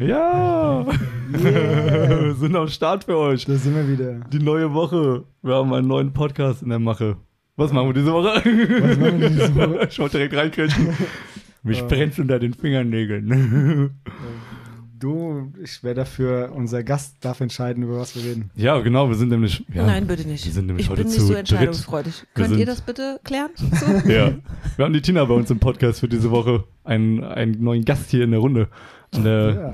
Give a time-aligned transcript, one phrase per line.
[0.00, 0.86] Ja!
[1.30, 3.44] wir sind am Start für euch.
[3.44, 4.14] Da sind wir wieder.
[4.32, 5.24] Die neue Woche.
[5.42, 7.18] Wir haben einen neuen Podcast in der Mache.
[7.56, 8.28] Was machen wir diese Woche?
[8.36, 9.86] Was machen wir diese Woche?
[9.90, 10.96] Ich wollte direkt reinkriegen.
[11.62, 14.00] Mich brennt unter den Fingernägeln.
[14.98, 18.50] Du, ich wäre dafür, unser Gast darf entscheiden, über was wir reden.
[18.54, 19.62] ja, genau, wir sind nämlich.
[19.74, 20.46] Ja, Nein, bitte nicht.
[20.46, 21.40] Wir sind nämlich ich heute bin nicht zu so dritt.
[21.40, 22.24] entscheidungsfreudig.
[22.34, 23.50] Wir Könnt ihr das bitte klären?
[23.56, 24.10] So?
[24.10, 24.32] Ja.
[24.76, 26.64] Wir haben die Tina bei uns im Podcast für diese Woche.
[26.84, 28.68] Einen, einen neuen Gast hier in der Runde.
[29.14, 29.70] An der Ja.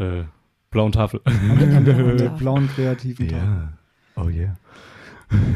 [0.00, 0.24] Äh,
[0.70, 1.20] blauen Tafel.
[1.24, 3.38] An der, an blauen kreativen Tag.
[3.38, 3.72] Ja.
[4.16, 4.56] Oh yeah.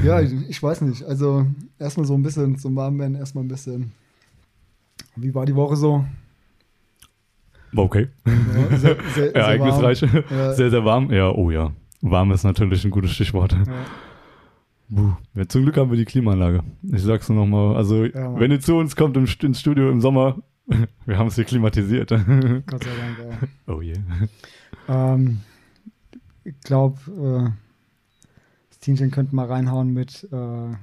[0.04, 1.02] Ja, ich, ich weiß nicht.
[1.04, 1.46] Also
[1.78, 3.92] erstmal so ein bisschen zum Warmwerden, erstmal ein bisschen.
[5.16, 6.04] Wie war die Woche so?
[7.72, 8.08] War okay.
[8.24, 10.02] Ja, sehr, sehr, sehr Ereignisreich.
[10.02, 10.24] warm.
[10.30, 10.52] Ja.
[10.52, 11.10] Sehr, sehr warm.
[11.10, 11.72] Ja, oh ja.
[12.02, 13.52] Warm ist natürlich ein gutes Stichwort.
[13.52, 13.64] Ja.
[14.88, 15.14] Buh.
[15.34, 16.62] Ja, zum Glück haben wir die Klimaanlage.
[16.82, 17.76] Ich sag's nur nochmal.
[17.76, 20.36] Also, wenn ihr zu uns kommt im, ins Studio im Sommer,
[21.06, 22.10] wir haben es hier klimatisiert.
[22.66, 23.18] Gott sei Dank,
[23.66, 23.72] ja.
[23.74, 23.98] oh yeah.
[24.88, 25.40] Ähm,
[26.44, 27.50] ich glaube, äh,
[28.70, 30.74] das Teamchen könnte mal reinhauen mit, äh,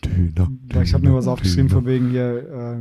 [0.00, 2.78] Tina, weil ich habe mir was aufgeschrieben von wegen hier, äh,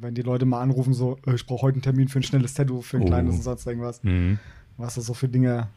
[0.00, 2.54] wenn die Leute mal anrufen, so, äh, ich brauche heute einen Termin für ein schnelles
[2.54, 3.06] Tattoo, für ein Oh.
[3.06, 4.02] kleines und sonst irgendwas.
[4.04, 4.38] Mhm.
[4.76, 5.68] Was da so für Dinge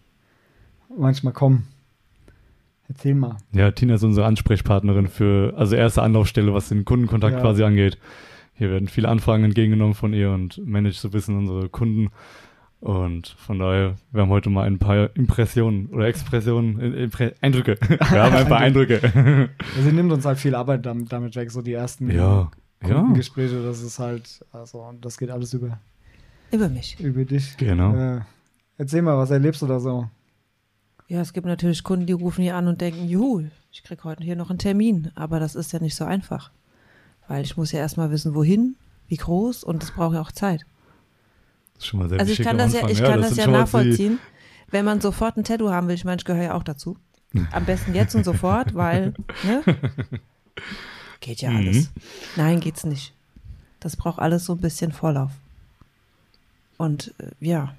[0.96, 1.66] manchmal kommen.
[2.90, 3.38] Erzähl mal.
[3.54, 7.42] Ja, Tina ist unsere Ansprechpartnerin für, also erste Anlaufstelle, was den Kundenkontakt Ja.
[7.42, 7.98] quasi angeht.
[8.54, 12.10] Hier werden viele Anfragen entgegengenommen von ihr und managt so ein bisschen unsere Kunden.
[12.82, 17.78] Und von daher, wir haben heute mal ein paar Impressionen oder Expressionen, äh, Impre Eindrücke.
[17.90, 19.00] Wir haben ein paar Eindrücke.
[19.04, 22.50] Also, sie nimmt uns halt viel Arbeit damit, damit weg, so die ersten ja,
[22.82, 25.80] ja, Kundengespräche, das ist halt, also, das geht alles über,
[26.52, 27.00] Über mich.
[27.00, 27.56] über dich.
[27.58, 27.94] genau.
[27.94, 28.22] Äh,
[28.80, 30.10] erzähl mal, was erlebst du da so?
[31.08, 34.24] Ja, es gibt natürlich Kunden, die rufen hier an und denken, juhu, ich krieg heute
[34.24, 35.12] hier noch einen Termin.
[35.14, 36.52] Aber das ist ja nicht so einfach.
[37.32, 38.76] Weil ich muss ja erstmal wissen, wohin,
[39.08, 40.66] wie groß und das braucht ja auch Zeit.
[41.76, 42.92] Das ist schon mal sehr Also ich kann das ja, Anfang.
[42.92, 44.20] ich kann das ja nachvollziehen.
[44.70, 46.98] Wenn man sofort ein Tattoo haben will, ich meine, ich gehöre ja auch dazu.
[47.54, 49.14] Am besten jetzt und sofort, weil,
[49.46, 49.64] ne?
[51.22, 51.56] Geht ja Mhm.
[51.56, 51.90] alles.
[52.36, 53.14] Nein, geht's nicht.
[53.80, 55.31] Das braucht alles so ein bisschen Vorlauf.
[56.78, 57.74] Und äh, ja,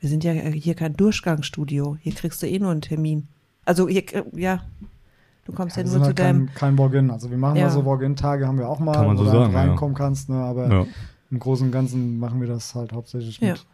[0.00, 1.96] wir sind ja hier kein Durchgangsstudio.
[2.00, 3.28] Hier kriegst du eh nur einen Termin.
[3.64, 4.64] Also hier, äh, ja,
[5.44, 6.46] du kommst ja, das nur ist zu halt deinem.
[6.46, 7.10] kein, kein Walk-In.
[7.10, 7.64] Also wir machen Ja.
[7.64, 9.60] mal so Walk-In-Tage, haben wir auch mal, Kann man so wo du sagen, halt ja.
[9.70, 10.36] reinkommen kannst, ne?
[10.36, 10.86] aber Ja.
[11.30, 13.52] im Großen und Ganzen machen wir das halt hauptsächlich Ja.
[13.52, 13.66] mit,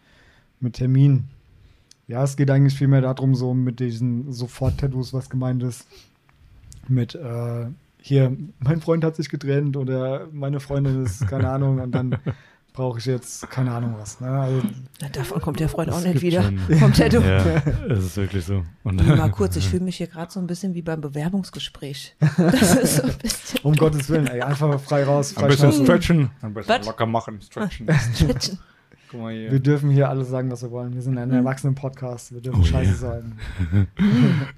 [0.61, 1.25] mit Termin.
[2.09, 5.87] Ja, es geht eigentlich vielmehr darum, so mit diesen Sofort-Tattoos, was gemeint ist.
[6.89, 7.67] Mit, äh,
[8.01, 12.17] hier, mein Freund hat sich getrennt oder meine Freundin ist, keine Ahnung, und dann
[12.77, 14.21] brauche ich jetzt, keine Ahnung was.
[14.21, 14.29] Ne?
[14.29, 14.63] Also,
[15.01, 16.43] Na, davon kommt der Freund auch nicht wieder.
[16.45, 17.21] schon- Vom Tattoo.
[17.27, 17.43] Ja,
[17.89, 18.65] es ist wirklich so.
[18.85, 22.15] Und Mal kurz, ich fühle mich hier gerade so ein bisschen wie beim Bewerbungsgespräch.
[22.37, 23.61] Das ist so ein bisschen.
[23.65, 25.85] um Gottes Willen, ey, einfach frei raus, ein frei bisschen Schnauze.
[25.85, 26.31] stretchen.
[26.43, 26.87] Ein bisschen Was?
[26.87, 27.89] locker machen, stretchen.
[28.15, 28.59] Stretchen.
[29.11, 29.51] Guck mal hier.
[29.53, 30.95] Wir dürfen hier alles sagen, was wir wollen.
[30.95, 32.33] Wir sind ein Erwachsenen-Podcast.
[32.35, 32.95] Wir dürfen Oh, Scheiße yeah.
[32.99, 33.39] sagen.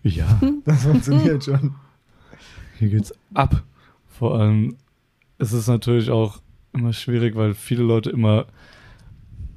[0.02, 1.74] Ja, Das funktioniert schon.
[2.78, 3.62] hier geht's ab.
[4.18, 4.76] Vor allem
[5.38, 6.40] ist es natürlich auch
[6.72, 8.46] immer schwierig, weil viele Leute immer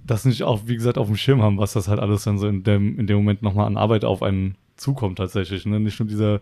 [0.05, 2.47] das nicht auch, wie gesagt, auf dem Schirm haben, was das halt alles dann so
[2.47, 5.66] in dem, in dem Moment nochmal an Arbeit auf einen zukommt tatsächlich.
[5.66, 5.79] Ne?
[5.79, 6.41] Nicht nur dieser,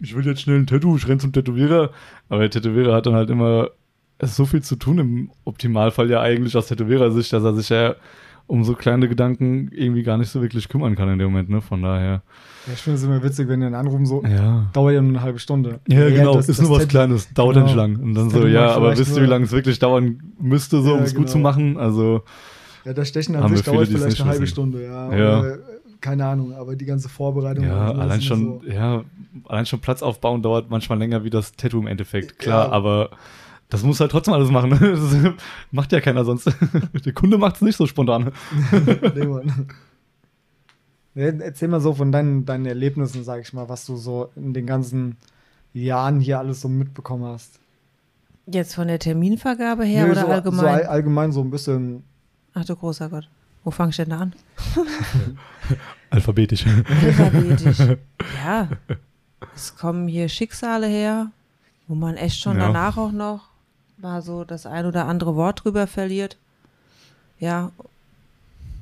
[0.00, 1.90] ich will jetzt schnell ein Tattoo, ich renn zum Tätowierer,
[2.28, 3.70] aber der Tätowierer hat dann halt immer
[4.22, 7.96] so viel zu tun im Optimalfall ja eigentlich aus Tätowierer-Sicht, dass er sich ja
[8.48, 11.60] um so kleine Gedanken irgendwie gar nicht so wirklich kümmern kann in dem Moment, ne?
[11.60, 12.22] Von daher.
[12.66, 14.66] Ja, ich finde es immer witzig, wenn die dann anrufen, so, Ja.
[14.72, 15.80] dauert ja nur eine halbe Stunde.
[15.88, 17.66] Ja, genau, das- ist das nur was Tattoo- Kleines, dauert Genau.
[17.66, 17.96] nicht lang.
[17.96, 20.90] Und dann Das so, ja, aber wisst ihr, wie lange es wirklich dauern müsste, so,
[20.90, 21.48] Ja, um es gut zu genau.
[21.50, 21.76] machen?
[21.76, 22.22] Also,
[22.84, 24.52] Ja, das Stechen an sich viele, dauert vielleicht eine halbe wissen.
[24.52, 25.12] Stunde, ja.
[25.16, 25.40] Ja.
[25.40, 25.58] Oder, äh,
[26.00, 27.64] keine Ahnung, aber die ganze Vorbereitung.
[27.64, 29.02] ja, allein schon, so- ja,
[29.48, 32.38] allein schon Platz aufbauen dauert manchmal länger wie das Tattoo im Endeffekt.
[32.38, 32.72] Klar, Ja.
[32.72, 33.10] aber
[33.68, 34.70] das muss halt trotzdem alles machen.
[34.70, 34.78] ne?
[35.34, 35.34] Das
[35.72, 36.46] macht ja keiner sonst.
[37.04, 38.32] Der Kunde macht es nicht so spontan.
[41.14, 44.66] Erzähl mal so von deinen, deinen Erlebnissen, sag ich mal, was du so in den
[44.66, 45.16] ganzen
[45.72, 47.58] Jahren hier alles so mitbekommen hast.
[48.46, 50.66] Jetzt von der Terminvergabe her Nee, oder so, So allgemein?
[50.66, 52.04] all, allgemein so ein bisschen.
[52.54, 53.28] Ach du großer Gott.
[53.64, 54.34] Wo fange ich denn da an?
[56.10, 56.64] Alphabetisch.
[56.66, 57.78] Alphabetisch.
[58.44, 58.68] ja.
[59.54, 61.32] Es kommen hier Schicksale her,
[61.88, 62.66] wo man echt schon Ja.
[62.66, 63.48] danach auch noch
[63.98, 66.36] mal so das ein oder andere Wort drüber verliert.
[67.38, 67.72] Ja.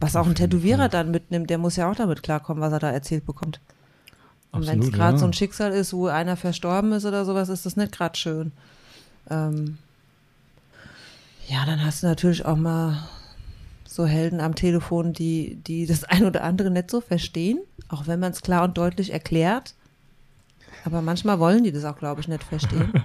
[0.01, 2.91] Was auch ein Tätowierer dann mitnimmt, der muss ja auch damit klarkommen, was er da
[2.91, 3.61] erzählt bekommt.
[4.53, 5.19] Und wenn es gerade ja.
[5.19, 8.53] so ein Schicksal ist, wo einer verstorben ist oder sowas, ist das nicht gerade schön.
[9.31, 9.79] Ähm,
[11.49, 13.09] ja, dann hast du natürlich auch mal
[13.85, 17.59] so Helden am Telefon, die, die das ein oder andere nicht so verstehen,
[17.89, 19.75] auch wenn man es klar und deutlich erklärt.
[20.85, 22.93] Aber manchmal wollen die das auch, glaube ich, nicht verstehen.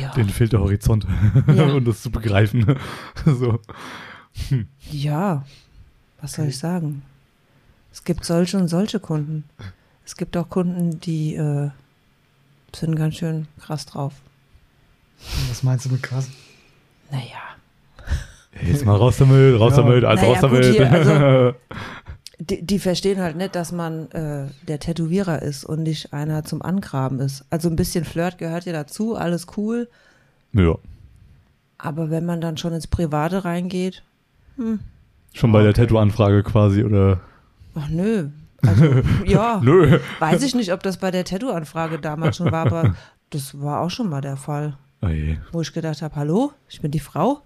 [0.00, 1.06] Ja, Denen fehlt der Horizont,
[1.54, 1.64] Ja.
[1.72, 2.76] um das zu begreifen.
[3.24, 3.58] so.
[4.90, 5.44] ja,
[6.20, 7.02] was soll ich sagen?
[7.92, 9.44] Es gibt solche und solche Kunden.
[10.04, 11.70] Es gibt auch Kunden, die äh,
[12.74, 14.14] sind ganz schön krass drauf.
[15.48, 16.28] Was meinst du mit krass?
[17.10, 17.38] Naja.
[18.62, 19.82] Jetzt mal raus damit, raus Ja.
[19.82, 20.64] damit, also Naja, raus gut, damit.
[20.76, 21.54] hier, also-
[22.42, 26.62] Die, die verstehen halt nicht, dass man äh, der Tätowierer ist und nicht einer zum
[26.62, 27.44] Angraben ist.
[27.50, 29.88] Also ein bisschen Flirt gehört ja dazu, alles cool.
[30.52, 30.74] ja,
[31.76, 34.02] Aber wenn man dann schon ins Private reingeht,
[35.34, 35.82] schon bei der Okay.
[35.82, 37.20] Tattoo-Anfrage quasi, oder?
[37.74, 38.28] ach nö.
[38.66, 38.84] Also,
[39.26, 39.60] ja.
[39.62, 39.98] Nö.
[40.18, 42.94] Weiß ich nicht, ob das bei der Tattoo-Anfrage damals schon war, aber
[43.30, 44.76] das war auch schon mal der Fall.
[45.02, 45.36] Oh je.
[45.52, 47.42] Wo ich gedacht habe, hallo, ich bin die Frau.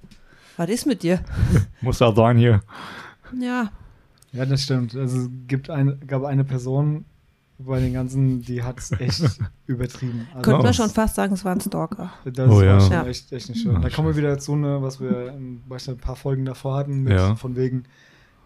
[0.56, 1.19] Was ist mit dir?
[1.81, 2.62] Muss da sein hier.
[3.40, 3.70] Ja,
[4.34, 4.94] Ja, das stimmt.
[4.96, 7.04] Also es gibt eine, gab eine Person
[7.58, 9.22] bei den ganzen, die hat es echt
[9.66, 10.26] übertrieben.
[10.34, 12.12] Also, könnte man schon fast sagen, es war ein Stalker.
[12.25, 12.81] Das Oh war ja.
[12.81, 13.06] schon Ja.
[13.06, 13.72] echt, echt nicht schön.
[13.75, 15.32] Ja, da kommen wir wieder dazu, ne, was wir
[15.69, 17.36] beispielsweise ein paar Folgen davor hatten, mit Ja.
[17.36, 17.84] von wegen,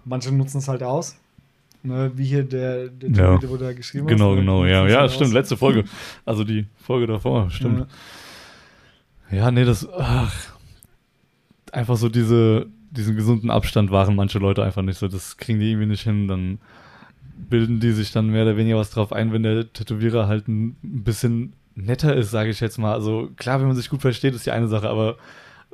[0.05, 1.17] manche nutzen es halt aus.
[1.82, 3.38] Ne, wie hier der, der Ja.
[3.38, 4.34] Typ, wo du da geschrieben Genau, hast.
[4.34, 5.34] ne, genau, ja, ja, halt stimmt, aus.
[5.34, 5.84] letzte Folge.
[6.26, 7.87] Also die Folge davor, stimmt.
[9.31, 10.34] Ja, nee, das, ach,
[11.73, 15.08] einfach so diese, diesen gesunden Abstand waren manche Leute einfach nicht so.
[15.08, 16.29] Das kriegen die irgendwie nicht hin.
[16.29, 16.58] Dann
[17.37, 20.76] bilden die sich dann mehr oder weniger was drauf ein, wenn der Tätowierer halt ein
[20.82, 22.93] bisschen netter ist, sage ich jetzt mal.
[22.93, 25.17] Also klar, wenn man sich gut versteht, ist die eine Sache, aber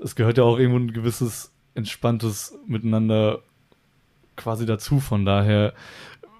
[0.02, 3.40] es gehört ja auch irgendwo ein gewisses entspanntes Miteinander
[4.36, 5.00] quasi dazu.
[5.00, 5.72] Von daher,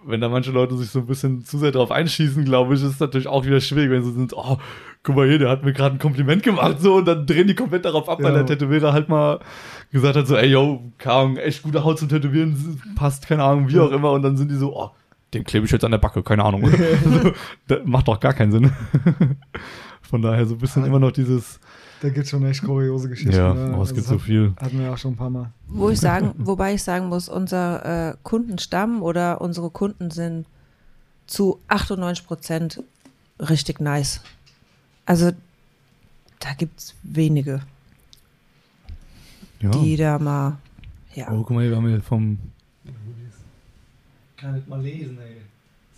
[0.07, 2.89] wenn da manche Leute sich so ein bisschen zu sehr drauf einschießen, glaube ich, ist
[2.95, 4.59] es natürlich auch wieder schwierig, wenn sie sind, oh,
[5.03, 7.55] guck mal hier, der hat mir gerade ein Kompliment gemacht, so, und dann drehen die
[7.55, 8.43] komplett darauf ab, weil Ja.
[8.43, 9.41] der Tätowierer halt mal
[9.93, 13.69] gesagt hat, so, ey, yo, keine Ahnung, echt gute Haut zum Tätowieren, passt, keine Ahnung,
[13.69, 14.91] wie auch immer, und dann sind die so, oh,
[15.33, 16.65] den klebe ich jetzt an der Backe, keine Ahnung.
[17.05, 17.33] so,
[17.67, 18.71] das macht doch gar keinen Sinn.
[20.03, 21.59] Von daher so ein bisschen immer noch dieses,
[22.05, 23.33] Da gibt es schon echt kuriose Geschichten.
[23.35, 23.71] ja, ne?
[23.71, 24.51] oh, es Also gibt das so viel.
[24.57, 25.51] hat- Hatten wir auch schon ein paar Mal.
[25.69, 30.45] Wo ich sagen, wobei ich sagen muss, unser äh, Kundenstamm oder unsere Kunden sind
[31.27, 32.83] zu 98 Prozent
[33.41, 34.21] richtig nice.
[35.07, 35.33] Also
[36.41, 37.63] da gibt es wenige,
[39.61, 39.71] Ja.
[39.71, 40.59] die da mal,
[41.15, 41.31] ja.
[41.33, 42.39] Oh, guck mal, hier, wir haben hier vom.
[44.37, 45.37] Kann nicht mal lesen, ey.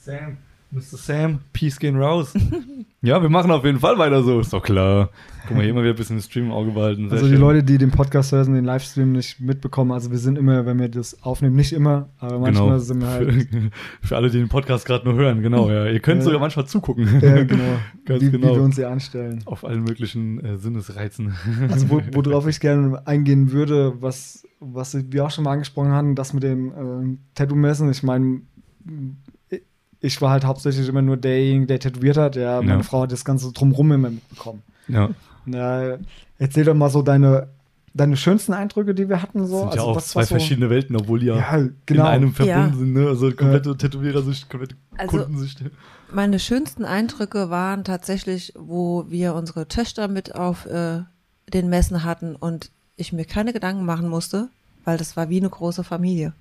[0.01, 0.37] Sam,
[0.73, 0.97] Mr.
[0.99, 2.35] Sam, Peace gehen raus.
[3.03, 5.11] ja, wir machen auf jeden Fall weiter so, ist doch klar.
[5.47, 7.05] Guck mal, hier mal wieder ein bisschen den Stream im Auge behalten.
[7.09, 7.41] Sehr Also die schön.
[7.41, 10.89] Leute, die den Podcast hören, den Livestream nicht mitbekommen, also wir sind immer, wenn wir
[10.89, 12.79] das aufnehmen, nicht immer, aber manchmal Genau.
[12.79, 13.33] sind wir halt.
[13.33, 13.71] Für,
[14.09, 15.87] für alle, die den Podcast gerade nur hören, genau, ja.
[15.87, 16.25] Ihr könnt Ja.
[16.25, 17.21] sogar manchmal zugucken.
[17.21, 17.63] Ja, genau.
[18.05, 18.51] Ganz wie, genau.
[18.51, 19.43] wie wir uns hier anstellen.
[19.45, 21.35] Auf allen möglichen äh, Sinnesreizen.
[21.71, 26.17] Also wo, worauf ich gerne eingehen würde, was, was wir auch schon mal angesprochen hatten,
[26.17, 27.89] das mit dem ähm, Tattoo-Messen.
[27.91, 28.41] Ich meine,
[30.01, 32.37] ich war halt hauptsächlich immer nur derjenige, der tätowiert hat.
[32.37, 32.83] Ja, meine Ja.
[32.83, 34.63] Frau hat das Ganze drumrum immer mitbekommen.
[34.89, 35.11] ja.
[35.49, 35.99] Na,
[36.39, 37.47] erzähl doch mal so deine,
[37.95, 39.47] deine schönsten Eindrücke, die wir hatten.
[39.47, 39.59] So.
[39.61, 42.03] sind ja Also auch was- zwei so- verschiedene Welten, obwohl die ja, Ja, genau.
[42.03, 42.77] in einem verbunden Ja.
[42.77, 43.07] sind, ne?
[43.07, 45.63] Also komplette Tätowierersicht, komplette Also- Kundensicht.
[46.13, 51.03] Meine schönsten Eindrücke waren tatsächlich, wo wir unsere Töchter mit auf äh,
[51.53, 54.49] den Messen hatten und ich mir keine Gedanken machen musste,
[54.85, 56.33] weil das war wie eine große Familie.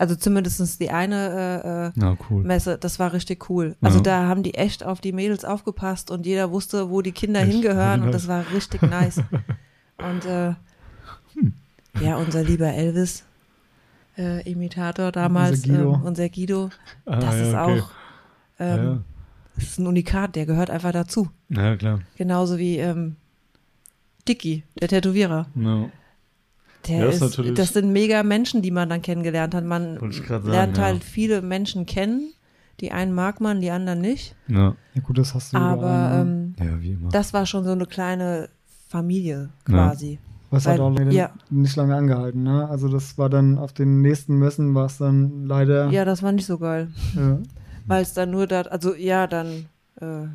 [0.00, 2.42] Also zumindest die eine äh, äh, Ja, cool.
[2.42, 3.76] Messe, das war richtig cool.
[3.82, 4.02] Also Ja.
[4.04, 7.52] da haben die echt auf die Mädels aufgepasst und jeder wusste, wo die Kinder Echt?
[7.52, 9.22] hingehören und das war richtig nice.
[9.98, 10.54] Und äh,
[11.34, 11.52] Hm.
[12.00, 13.24] ja, unser lieber Elvis,
[14.16, 15.94] äh, Imitator damals, Unser Guido.
[15.96, 16.70] Ähm, unser Guido,
[17.04, 17.80] Ah, das ja, ist okay.
[17.82, 17.90] auch,
[18.58, 19.04] ähm,
[19.56, 21.28] das ist ein Unikat, der gehört einfach dazu.
[21.50, 22.00] Ja, ja klar.
[22.16, 23.16] Genauso wie ähm,
[24.26, 25.48] Dicky, der Tätowierer.
[25.54, 25.90] Ja.
[26.88, 29.64] Der Ja, ist ist, natürlich- das sind mega Menschen, die man dann kennengelernt hat.
[29.64, 30.84] Man sagen, lernt ja.
[30.84, 32.32] halt viele Menschen kennen.
[32.80, 34.34] Die einen mag man, die anderen nicht.
[34.48, 34.74] Ja.
[34.94, 37.10] Ja, gut, das hast du Aber ähm, ja, wie immer.
[37.10, 38.48] das war schon so eine kleine
[38.88, 39.88] Familie Ja.
[39.88, 40.18] quasi.
[40.52, 41.30] Was hat auch leider ja.
[41.50, 42.66] nicht lange angehalten, ne?
[42.68, 45.90] Also das war dann auf den nächsten Messen war es dann leider.
[45.90, 46.88] Ja, das war nicht so geil.
[47.16, 47.36] äh,
[47.86, 49.66] Weil es dann nur da, also ja, dann
[50.00, 50.26] äh,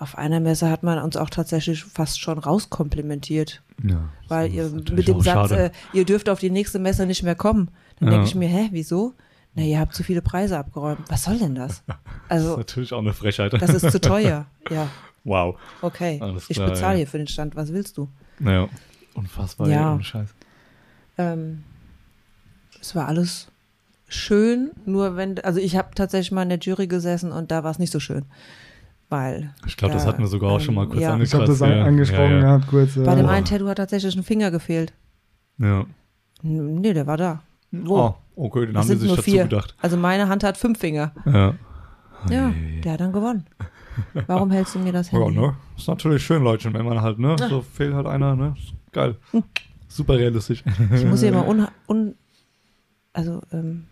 [0.00, 3.62] auf einer Messe hat man uns auch tatsächlich fast schon rauskomplimentiert.
[3.84, 7.34] ja, Weil ihr mit dem Satz, äh, ihr dürft auf die nächste Messe nicht mehr
[7.34, 7.70] kommen.
[7.98, 8.14] Dann Ja.
[8.14, 9.12] denke ich mir, hä, wieso?
[9.54, 11.00] Na, ihr habt zu viele Preise abgeräumt.
[11.08, 11.82] Was soll denn das?
[11.86, 13.52] das ist Also, natürlich auch eine Frechheit.
[13.52, 14.46] das ist zu teuer.
[14.70, 14.88] Ja,
[15.24, 15.56] wow.
[15.82, 16.18] okay.
[16.22, 16.98] Alles ich klar, bezahle ja.
[16.98, 17.54] hier für den Stand.
[17.56, 18.08] Was willst du?
[18.38, 18.68] Naja,
[19.14, 19.68] unfassbar.
[19.68, 20.00] Ja.
[20.02, 20.30] Scheiß.
[21.18, 21.62] Ähm,
[22.80, 23.48] es war alles
[24.08, 27.70] schön, nur wenn, also ich habe tatsächlich mal in der Jury gesessen und da war
[27.70, 28.24] es nicht so schön.
[29.10, 31.18] Weil Ich glaube, das da, hatten wir sogar auch schon mal ähm, kurz ja.
[31.18, 32.40] ich habe das an, angesprochen ja, ja.
[32.40, 32.94] gehabt, kurz.
[32.94, 34.92] bei dem äh, einen Tattoo hat tatsächlich ein Finger gefehlt.
[35.58, 35.84] Ja.
[36.42, 37.42] Nee, der war da.
[37.72, 37.98] Wo?
[37.98, 39.42] Oh, okay, den Das haben sind sich nur dazu vier.
[39.44, 39.74] gedacht.
[39.82, 41.12] Also meine Hand hat fünf Finger.
[41.26, 41.54] Ja.
[42.30, 43.46] Ja, Ei, der hat dann gewonnen.
[44.26, 45.38] Warum hältst du mir das Ja, Handy?
[45.40, 45.56] ne?
[45.76, 47.36] Ist natürlich schön, Leute, wenn man halt, ne?
[47.48, 48.54] So fehlt halt einer, ne?
[48.58, 49.16] Ist geil.
[49.88, 50.62] Super realistisch.
[50.94, 52.14] Ich muss hier mal un, un
[53.12, 53.86] also ähm,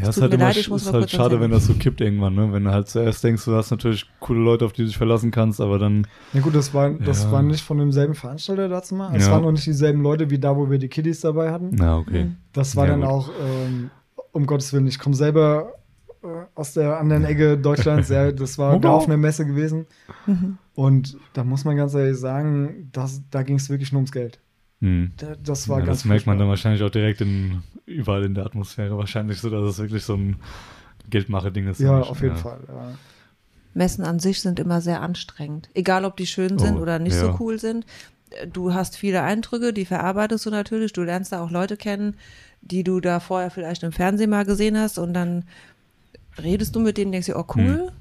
[0.00, 1.40] Ja, ist tut halt, immer, leid, ist halt schade, Handy.
[1.44, 2.52] wenn das so kippt irgendwann, ne?
[2.52, 5.30] Wenn du halt zuerst denkst, du hast natürlich coole Leute, auf die du dich verlassen
[5.30, 7.32] kannst, aber dann, Ja gut, das war, das Ja.
[7.32, 9.14] war nicht von demselben Veranstalter dazu mal.
[9.16, 9.32] Es Ja.
[9.32, 11.70] waren auch nicht dieselben Leute wie da, wo wir die Kiddies dabei hatten.
[11.72, 12.24] na okay.
[12.24, 12.36] Mhm.
[12.52, 13.08] Das war Ja, dann gut.
[13.10, 13.90] auch, ähm,
[14.32, 15.72] um Gottes Willen, ich komme selber
[16.22, 18.08] äh, aus der anderen Ecke Deutschlands.
[18.08, 19.86] ja, das war da auf einer Messe gewesen.
[20.26, 20.58] Mhm.
[20.74, 24.40] Und da muss man ganz ehrlich sagen, das, da ging es wirklich nur ums Geld.
[24.80, 25.12] Hm.
[25.16, 28.34] Da, das war Ja, ganz das merkt man dann wahrscheinlich auch direkt in, überall in
[28.34, 30.36] der Atmosphäre wahrscheinlich so, dass es wirklich so ein
[31.08, 31.80] Geldmache-Ding ist.
[31.80, 32.60] Ja, Ja, auf jeden Fall.
[32.68, 32.94] Ja.
[33.74, 35.68] Messen an sich sind immer sehr anstrengend.
[35.74, 37.20] Egal, ob die schön sind Oh, oder nicht ja.
[37.26, 37.84] so cool sind.
[38.30, 40.92] Äh, Du hast viele Eindrücke, die verarbeitest du natürlich.
[40.92, 42.14] Du lernst da auch Leute kennen,
[42.62, 45.44] die du da vorher vielleicht im Fernsehen mal gesehen hast und dann
[46.42, 47.92] redest du mit denen, denkst dir, oh cool,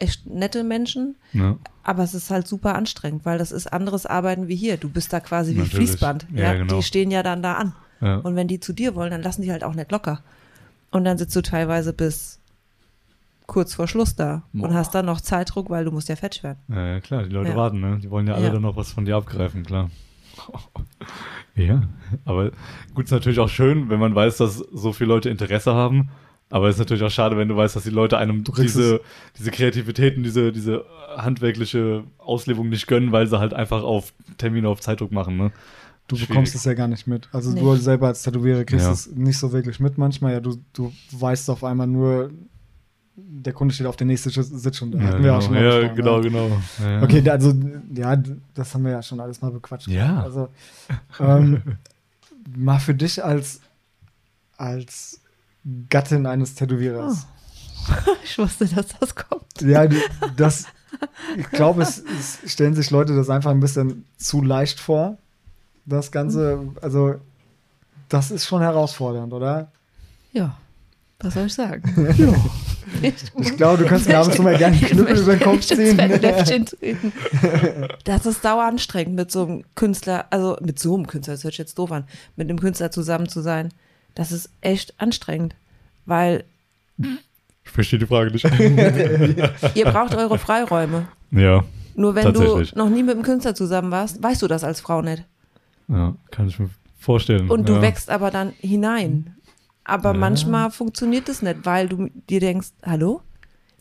[0.00, 1.16] echt nette Menschen.
[1.32, 1.56] Ja.
[1.82, 4.76] Aber es ist halt super anstrengend, weil das ist anderes Arbeiten wie hier.
[4.76, 5.90] Du bist da quasi wie Natürlich.
[5.90, 6.26] Fließband.
[6.34, 6.76] Ja, genau.
[6.76, 7.74] Die stehen ja dann da an.
[8.00, 8.16] Ja.
[8.16, 10.22] Und wenn die zu dir wollen, dann lassen die halt auch nicht locker.
[10.90, 12.38] Und dann sitzt du teilweise bis
[13.46, 14.74] kurz vor Schluss da und Boah.
[14.74, 16.58] hast dann noch Zeitdruck, weil du musst ja fertig werden.
[16.68, 17.56] Ja, ja, klar, die Leute Ja.
[17.56, 17.98] warten, ne?
[18.00, 18.52] Die wollen ja alle Ja.
[18.52, 19.90] dann noch was von dir abgreifen, klar.
[21.56, 21.82] ja,
[22.24, 22.52] aber
[22.94, 26.10] gut, ist natürlich auch schön, wenn man weiß, dass so viele Leute Interesse haben.
[26.50, 29.00] Aber es ist natürlich auch schade, wenn du weißt, dass die Leute einem diese,
[29.38, 30.84] diese Kreativität und diese, diese
[31.16, 35.52] handwerkliche Auslebung nicht gönnen, weil sie halt einfach auf Termine auf Zeitdruck machen, ne?
[36.08, 36.28] Du Schwierig.
[36.30, 37.28] bekommst es ja gar nicht mit.
[37.32, 37.60] Also Nee.
[37.60, 38.90] du selber als Tätowierer kriegst Ja.
[38.92, 40.32] es nicht so wirklich mit manchmal.
[40.32, 42.30] Ja, du, du weißt auf einmal nur,
[43.14, 44.90] der Kunde steht auf der nächsten Sitz- Sitzung.
[44.90, 46.22] Da Ja, hatten wir genau, auch schon ja genau, ne?
[46.22, 46.50] genau.
[46.82, 47.02] Ja.
[47.04, 47.54] Okay, also
[47.94, 48.16] ja,
[48.54, 49.86] das haben wir ja schon alles mal bequatscht.
[49.86, 50.20] Ja.
[50.20, 50.48] Also
[51.20, 51.62] ähm,
[52.56, 53.60] mal für dich als
[54.56, 55.19] als
[55.88, 57.26] Gattin eines Tätowierers.
[58.22, 59.42] Ich wusste, dass das kommt.
[59.62, 59.96] Ja, die-
[60.36, 60.66] das
[61.36, 62.02] ich glaube, es,
[62.42, 65.16] es stellen sich Leute das einfach ein bisschen zu leicht vor.
[65.86, 67.14] Das Ganze, also
[68.10, 69.72] das ist schon herausfordernd, oder?
[70.32, 70.56] Ja,
[71.20, 72.36] was soll ich sagen?
[73.02, 75.40] Ich, Ich glaube, du kannst mir ab und zu mal gerne einen Knüppel über den
[75.42, 75.96] Kopf ziehen.
[78.04, 81.58] Das ist daueranstrengend, mit so einem Künstler, also mit so einem Künstler, das hört sich
[81.58, 82.04] jetzt doof an,
[82.36, 83.68] mit einem Künstler zusammen zu sein.
[84.14, 85.54] Das ist echt anstrengend,
[86.06, 86.44] weil
[87.64, 88.44] Ich verstehe die Frage nicht.
[89.74, 91.08] ihr braucht eure Freiräume.
[91.30, 91.64] ja,
[91.94, 95.02] Nur wenn du noch nie mit einem Künstler zusammen warst, weißt du das als Frau
[95.02, 95.24] nicht.
[95.88, 97.50] ja, kann ich mir vorstellen.
[97.50, 97.82] Und du ja.
[97.82, 99.34] wächst aber dann hinein.
[99.84, 100.18] Aber Ja.
[100.18, 103.22] manchmal funktioniert es nicht, weil du dir denkst, hallo,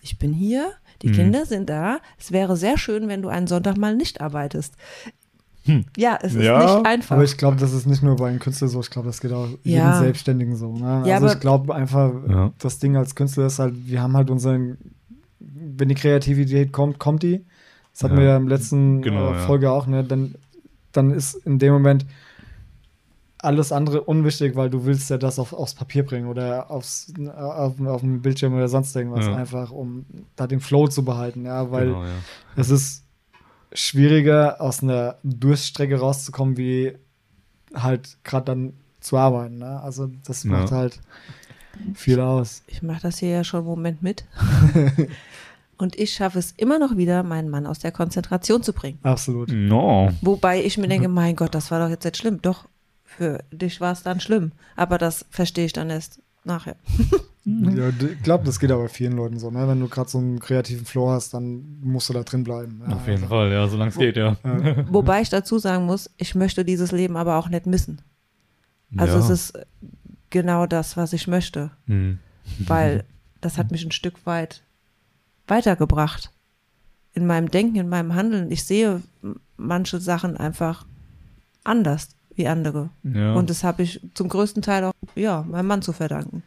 [0.01, 0.71] ich bin hier,
[1.01, 1.13] die Mhm.
[1.13, 2.00] Kinder sind da.
[2.17, 4.75] Es wäre sehr schön, wenn du einen Sonntag mal nicht arbeitest.
[5.98, 6.44] Ja, es ist Hm.
[6.44, 7.16] Ja, nicht einfach.
[7.16, 9.32] Aber ich glaube, das ist nicht nur bei den Künstlern so, ich glaube, das geht
[9.34, 10.00] auch jedem Ja.
[10.00, 10.74] Selbstständigen so.
[10.76, 11.04] Ne?
[11.06, 12.52] Ja, also ich glaube einfach, Ja.
[12.60, 14.78] das Ding als Künstler ist halt, wir haben halt unseren,
[15.40, 17.46] wenn die Kreativität kommt, kommt die.
[17.94, 18.20] Das hatten Ja.
[18.22, 19.40] wir ja im letzten Genau, äh, ja.
[19.40, 20.04] Folge auch, ne?
[20.04, 20.36] Dann,
[20.92, 22.06] dann ist in dem Moment
[23.42, 27.80] alles andere unwichtig, weil du willst ja das auf, aufs Papier bringen oder aufs, auf,
[27.80, 29.36] auf dem Bildschirm oder sonst irgendwas, Ja.
[29.36, 32.10] einfach um da den Flow zu behalten, ja, weil Genau, ja.
[32.58, 33.06] es ist
[33.74, 36.94] schwieriger, aus einer Durststrecke rauszukommen, wie
[37.74, 39.60] halt gerade dann zu arbeiten.
[39.60, 39.80] Ne?
[39.82, 40.52] Also das Ja.
[40.52, 41.00] macht halt
[41.94, 42.64] viel aus.
[42.68, 44.26] ich mache das hier ja schon einen Moment mit.
[45.78, 49.00] Und ich schaffe es immer noch wieder, meinen Mann aus der Konzentration zu bringen.
[49.04, 49.50] Absolut.
[49.54, 50.10] No.
[50.22, 52.42] Wobei ich mir denke, mein Gott, das war doch jetzt nicht schlimm.
[52.42, 52.66] Doch,
[53.06, 54.52] für dich war es dann schlimm.
[54.76, 56.75] Aber das verstehe ich dann erst nachher.
[57.46, 59.50] Ja, ich glaube, das geht aber vielen Leuten so.
[59.50, 59.67] Ne?
[59.67, 62.84] Wenn du gerade so einen kreativen Flow hast, dann musst du da drin bleiben.
[62.86, 64.38] Ja, Auf jeden also, Fall, ja, solange es geht, ja.
[64.89, 68.01] Wobei ich dazu sagen muss, ich möchte dieses Leben aber auch nicht missen.
[68.98, 69.24] Also ja.
[69.24, 69.60] es ist
[70.29, 71.72] genau das, was ich möchte.
[71.88, 72.19] Hm.
[72.60, 73.03] Weil
[73.41, 74.62] das hat mich ein Stück weit
[75.48, 76.31] weitergebracht.
[77.13, 78.51] In meinem Denken, in meinem Handeln.
[78.51, 79.01] Ich sehe
[79.58, 80.86] manche Sachen einfach
[81.63, 82.89] anders wie andere.
[83.03, 83.36] Ja.
[83.36, 86.41] Und das habe ich zum größten Teil auch, ja, meinem Mann zu verdanken.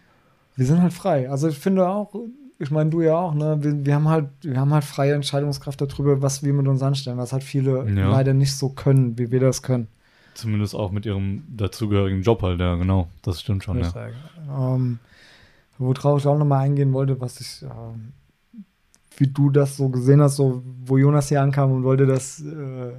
[0.56, 1.30] Wir sind halt frei.
[1.30, 2.14] Also ich finde auch,
[2.58, 3.58] ich meine, du ja auch, ne?
[3.61, 7.18] Wir, wir, haben halt, wir haben halt freie Entscheidungskraft darüber, was wir mit uns anstellen,
[7.18, 8.11] was halt viele Ja.
[8.11, 9.88] leider nicht so können, wie wir das können.
[10.34, 13.08] Zumindest auch mit ihrem dazugehörigen Job halt, ja, genau.
[13.20, 13.92] Das stimmt schon, ja.
[14.50, 14.99] Ähm,
[15.76, 18.12] worauf ich auch nochmal eingehen wollte, was ich, ähm,
[19.18, 22.92] wie du das so gesehen hast, so wo Jonas hier ankam und wollte das äh.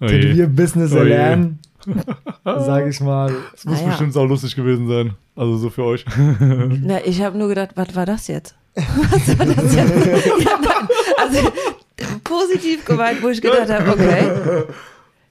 [0.00, 1.58] Tätowier-Business Oh erlernen,
[2.44, 3.34] sage ich mal.
[3.52, 3.88] Das muss Naja.
[3.90, 5.14] bestimmt auch lustig gewesen sein.
[5.36, 6.04] Also so für euch.
[6.38, 8.54] Na, ich habe nur gedacht, was war das jetzt?
[8.74, 10.26] Was war das jetzt?
[10.44, 10.88] ja, nein,
[11.18, 11.52] also
[12.22, 14.64] positiv gemeint, wo ich gedacht habe, okay,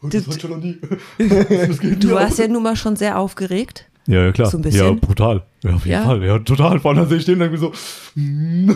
[0.04, 0.78] das Du- hat schon noch nie.
[1.18, 3.86] du warst ja nun mal schon sehr aufgeregt.
[4.08, 4.50] Ja, ja, klar.
[4.50, 4.86] So ein bisschen?
[4.86, 5.44] Ja, brutal.
[5.64, 6.06] Ja, auf jeden Ja?
[6.06, 6.24] Fall.
[6.24, 6.80] Ja, total.
[6.80, 7.74] Vor allem sehe ich den dann so,
[8.16, 8.70] "Mm,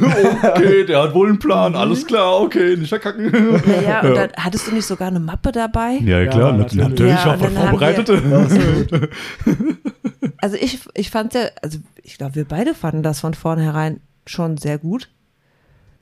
[0.44, 1.74] okay, der hat wohl einen Plan.
[1.76, 3.32] Alles klar, okay, nicht verkacken.
[3.66, 5.98] Ja, ja, und dann hattest du nicht sogar eine Mappe dabei?
[6.04, 6.90] Ja, Ja, klar, nat- natürlich.
[6.90, 9.10] natürlich, Ja, auch und was dann haben wir- vorbereitet.
[10.40, 14.58] also ich, ich fand ja, also ich glaube, wir beide fanden das von vornherein schon
[14.58, 15.10] sehr gut.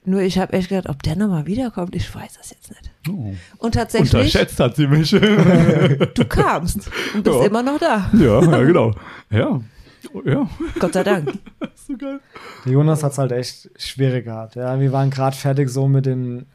[0.09, 2.91] Nur ich habe echt gedacht, ob der nochmal wiederkommt, ich weiß das jetzt nicht.
[3.09, 3.33] Oh.
[3.59, 5.09] Und tatsächlich, Unterschätzt hat sie mich.
[5.11, 7.45] du kamst und bist Ja.
[7.45, 8.09] immer noch da.
[8.13, 8.93] ja, ja, genau.
[9.29, 9.61] Ja.
[10.13, 10.49] Oh, Ja,
[10.79, 11.31] Gott sei Dank.
[11.75, 12.19] so geil.
[12.65, 14.55] Der Jonas hat es halt echt schwierig gehabt.
[14.55, 16.45] Ja, wir waren gerade fertig so mit dem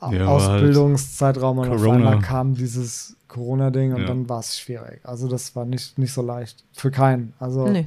[0.00, 1.94] Ja, halt Ausbildungszeitraum und auf Corona.
[2.10, 4.06] einmal kam dieses Corona-Ding und Ja.
[4.08, 5.00] dann war es schwierig.
[5.04, 6.64] Also das war nicht, nicht so leicht.
[6.72, 7.32] Für keinen.
[7.38, 7.86] Also Nee.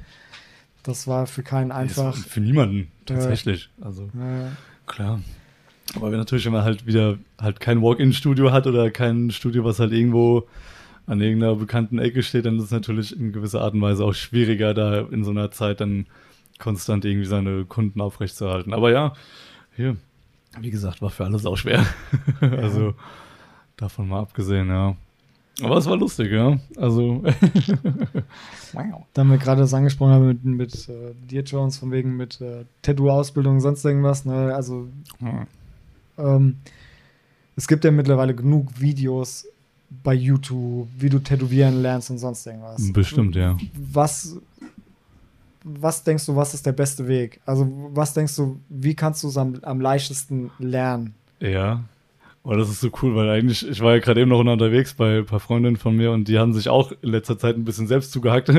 [0.84, 2.16] das war für keinen einfach.
[2.16, 3.70] Für niemanden, tatsächlich.
[3.82, 4.50] Also, äh,
[4.86, 5.22] klar.
[5.96, 9.80] Aber wenn natürlich, wenn man halt wieder halt kein Walk-in-Studio hat oder kein Studio, was
[9.80, 10.48] halt irgendwo
[11.08, 14.14] an irgendeiner bekannten Ecke steht, dann ist es natürlich in gewisser Art und Weise auch
[14.14, 16.06] schwieriger, da in so einer Zeit dann
[16.60, 18.74] konstant irgendwie seine Kunden aufrechtzuerhalten.
[18.74, 19.14] Aber ja,
[19.76, 19.98] hier,
[20.60, 21.86] wie gesagt, war für alles auch schwer.
[22.40, 22.94] also
[23.76, 24.96] davon mal abgesehen, ja.
[25.64, 26.58] Aber es war lustig, ja.
[26.78, 27.24] Also,
[28.74, 29.06] wow.
[29.14, 32.42] da haben wir gerade das angesprochen haben mit, mit äh, dir, Jones, von wegen mit
[32.42, 34.26] äh, Tattoo-Ausbildung und sonst irgendwas.
[34.26, 34.54] Ne?
[34.54, 34.88] Also
[36.18, 36.58] ähm,
[37.56, 39.46] es gibt ja mittlerweile genug Videos
[40.04, 42.92] bei YouTube, wie du tätowieren lernst und sonst irgendwas.
[42.94, 43.58] Bestimmt, ja.
[43.76, 44.38] was,
[45.64, 47.42] was denkst du, was ist der beste Weg?
[47.46, 51.14] Also, was denkst du, wie kannst du es am, am leichtesten lernen?
[51.40, 51.84] Ja.
[52.44, 55.20] Oh, das ist so cool, weil eigentlich, ich war ja gerade eben noch unterwegs bei
[55.20, 57.86] ein paar Freundinnen von mir und die haben sich auch in letzter Zeit ein bisschen
[57.86, 58.50] selbst zugehackt.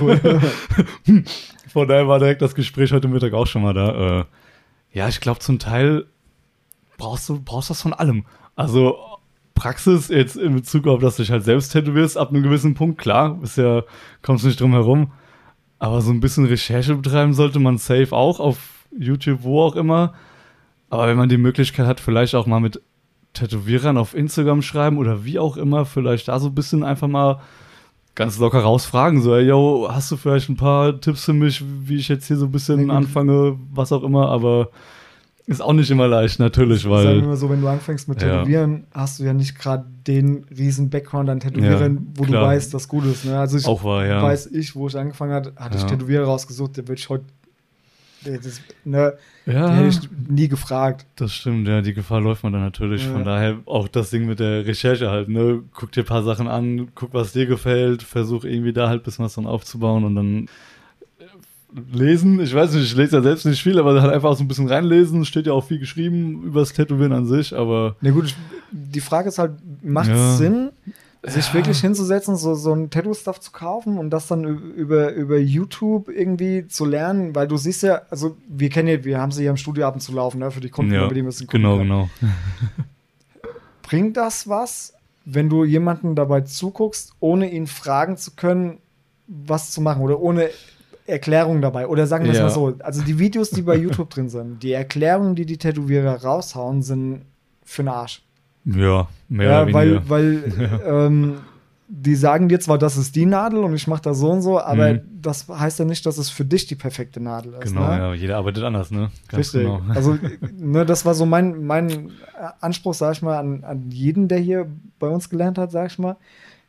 [0.00, 0.40] cool.
[1.68, 4.20] Von daher war direkt das Gespräch heute Mittag auch schon mal da.
[4.20, 4.24] Äh,
[4.92, 6.06] ja, ich glaube zum Teil
[6.96, 8.24] brauchst du brauchst das von allem.
[8.56, 8.96] Also
[9.54, 12.98] Praxis jetzt in Bezug auf, dass du dich halt selbst tätowierst, ab einem gewissen Punkt,
[12.98, 13.82] klar, ist ja,
[14.22, 15.12] kommst nicht drum herum.
[15.78, 20.14] Aber so ein bisschen Recherche betreiben sollte man safe auch auf YouTube, wo auch immer.
[20.90, 22.80] Aber wenn man die Möglichkeit hat, vielleicht auch mal mit
[23.34, 27.40] Tätowierern auf Instagram schreiben oder wie auch immer, vielleicht da so ein bisschen einfach mal
[28.14, 31.96] ganz locker rausfragen, so, ey, yo, hast du vielleicht ein paar Tipps für mich, wie
[31.96, 32.90] ich jetzt hier so ein bisschen gut.
[32.90, 34.68] anfange, was auch immer, aber
[35.46, 38.20] ist auch nicht immer leicht, natürlich, Sagen wir weil, mal so, wenn du anfängst mit
[38.22, 38.40] Ja.
[38.40, 42.42] Tätowieren, hast du ja nicht gerade den riesen Background an Tätowieren, Ja, wo klar.
[42.42, 43.24] du weißt, dass gut ist.
[43.24, 43.38] Ne?
[43.38, 44.22] Also ich Auch wahr, ja.
[44.22, 45.88] weiß ich, wo ich angefangen hatte, hatte ich Ja.
[45.88, 47.24] Tätowierer rausgesucht, der würde ich heute,
[48.24, 49.14] das, ne,
[49.46, 51.06] ja, hätte ich nie gefragt.
[51.16, 53.12] das stimmt, ja, die Gefahr läuft man dann natürlich, Ja.
[53.12, 56.48] von daher auch das Ding mit der Recherche halt, ne, guck dir ein paar Sachen
[56.48, 60.14] an, guck, was dir gefällt, versuch irgendwie da halt ein bisschen was dann aufzubauen und
[60.14, 60.44] dann
[61.18, 61.24] äh,
[61.96, 64.48] lesen, ich weiß nicht, ich lese ja selbst nicht viel, aber halt einfach so ein
[64.48, 68.34] bisschen reinlesen, steht ja auch viel geschrieben über das Tätowieren an sich, aber Na gut,
[68.70, 70.36] die Frage ist halt, macht es Ja.
[70.36, 70.70] Sinn,
[71.24, 71.54] sich Ja.
[71.54, 76.66] wirklich hinzusetzen, so, so ein Tattoo-Stuff zu kaufen und das dann über, über YouTube irgendwie
[76.66, 77.34] zu lernen?
[77.34, 79.94] Weil du siehst ja, also wir kennen ja, wir haben sie ja im Studio ab
[79.94, 81.88] und zu laufen, ne, für die Kunden, ja, über die wir es gucken genau, können.
[81.88, 82.10] genau.
[83.82, 88.78] Bringt das was, wenn du jemanden dabei zuguckst, ohne ihn fragen zu können,
[89.26, 90.50] was zu machen oder ohne
[91.06, 91.86] Erklärung dabei?
[91.86, 92.44] Oder sagen wir es Ja.
[92.44, 96.22] mal so, also die Videos, die bei YouTube drin sind, die Erklärungen, die die Tätowierer
[96.22, 97.22] raushauen, sind
[97.64, 98.22] für den Arsch.
[98.64, 100.08] Ja, mehr ja, oder weil, weniger.
[100.10, 101.34] weil ähm,
[101.94, 104.58] die sagen dir zwar, das ist die Nadel und ich mache das so und so,
[104.60, 105.00] aber Mhm.
[105.20, 107.60] das heißt ja nicht, dass es für dich die perfekte Nadel ist.
[107.72, 107.98] genau, ne?
[107.98, 109.10] ja, jeder arbeitet anders, ne?
[109.36, 109.62] Richtig.
[109.62, 109.82] genau.
[109.90, 110.16] Also,
[110.58, 112.10] ne, das war so mein, mein
[112.60, 114.66] Anspruch, sag ich mal, an, an jeden, der hier
[114.98, 116.16] bei uns gelernt hat, sag ich mal.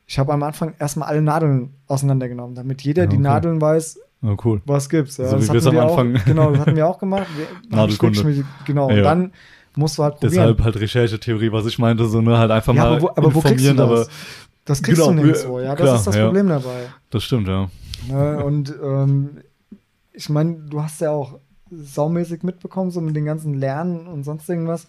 [0.06, 3.24] Ich habe am Anfang erstmal alle Nadeln auseinandergenommen, damit jeder Ja, die okay.
[3.24, 4.62] Nadeln weiß, Oh, cool.
[4.66, 5.18] was gibt's.
[5.18, 7.00] Ja, So das wie wir es am wir auch, Anfang- Genau, das hatten wir auch
[7.00, 7.28] gemacht.
[7.38, 8.44] Wir, Nadelkunde.
[8.66, 8.98] Genau, Ja.
[8.98, 9.32] und dann
[9.76, 10.32] musst du halt probieren.
[10.34, 13.36] Deshalb halt Recherchetheorie, was ich meinte, so, ne, halt einfach ja, mal aber wo, aber
[13.36, 14.08] wo kriegst du informieren, das?
[14.08, 14.08] aber
[14.66, 16.26] das kriegst Genau, du nirgendwo, ja, das klar, ist das ja.
[16.26, 16.88] Problem dabei.
[17.10, 17.70] das stimmt, ja.
[18.08, 18.44] Ne?
[18.44, 19.30] Und ähm,
[20.14, 21.40] ich meine, du hast ja auch
[21.72, 24.88] saumäßig mitbekommen, so mit den ganzen Lernen und sonst irgendwas.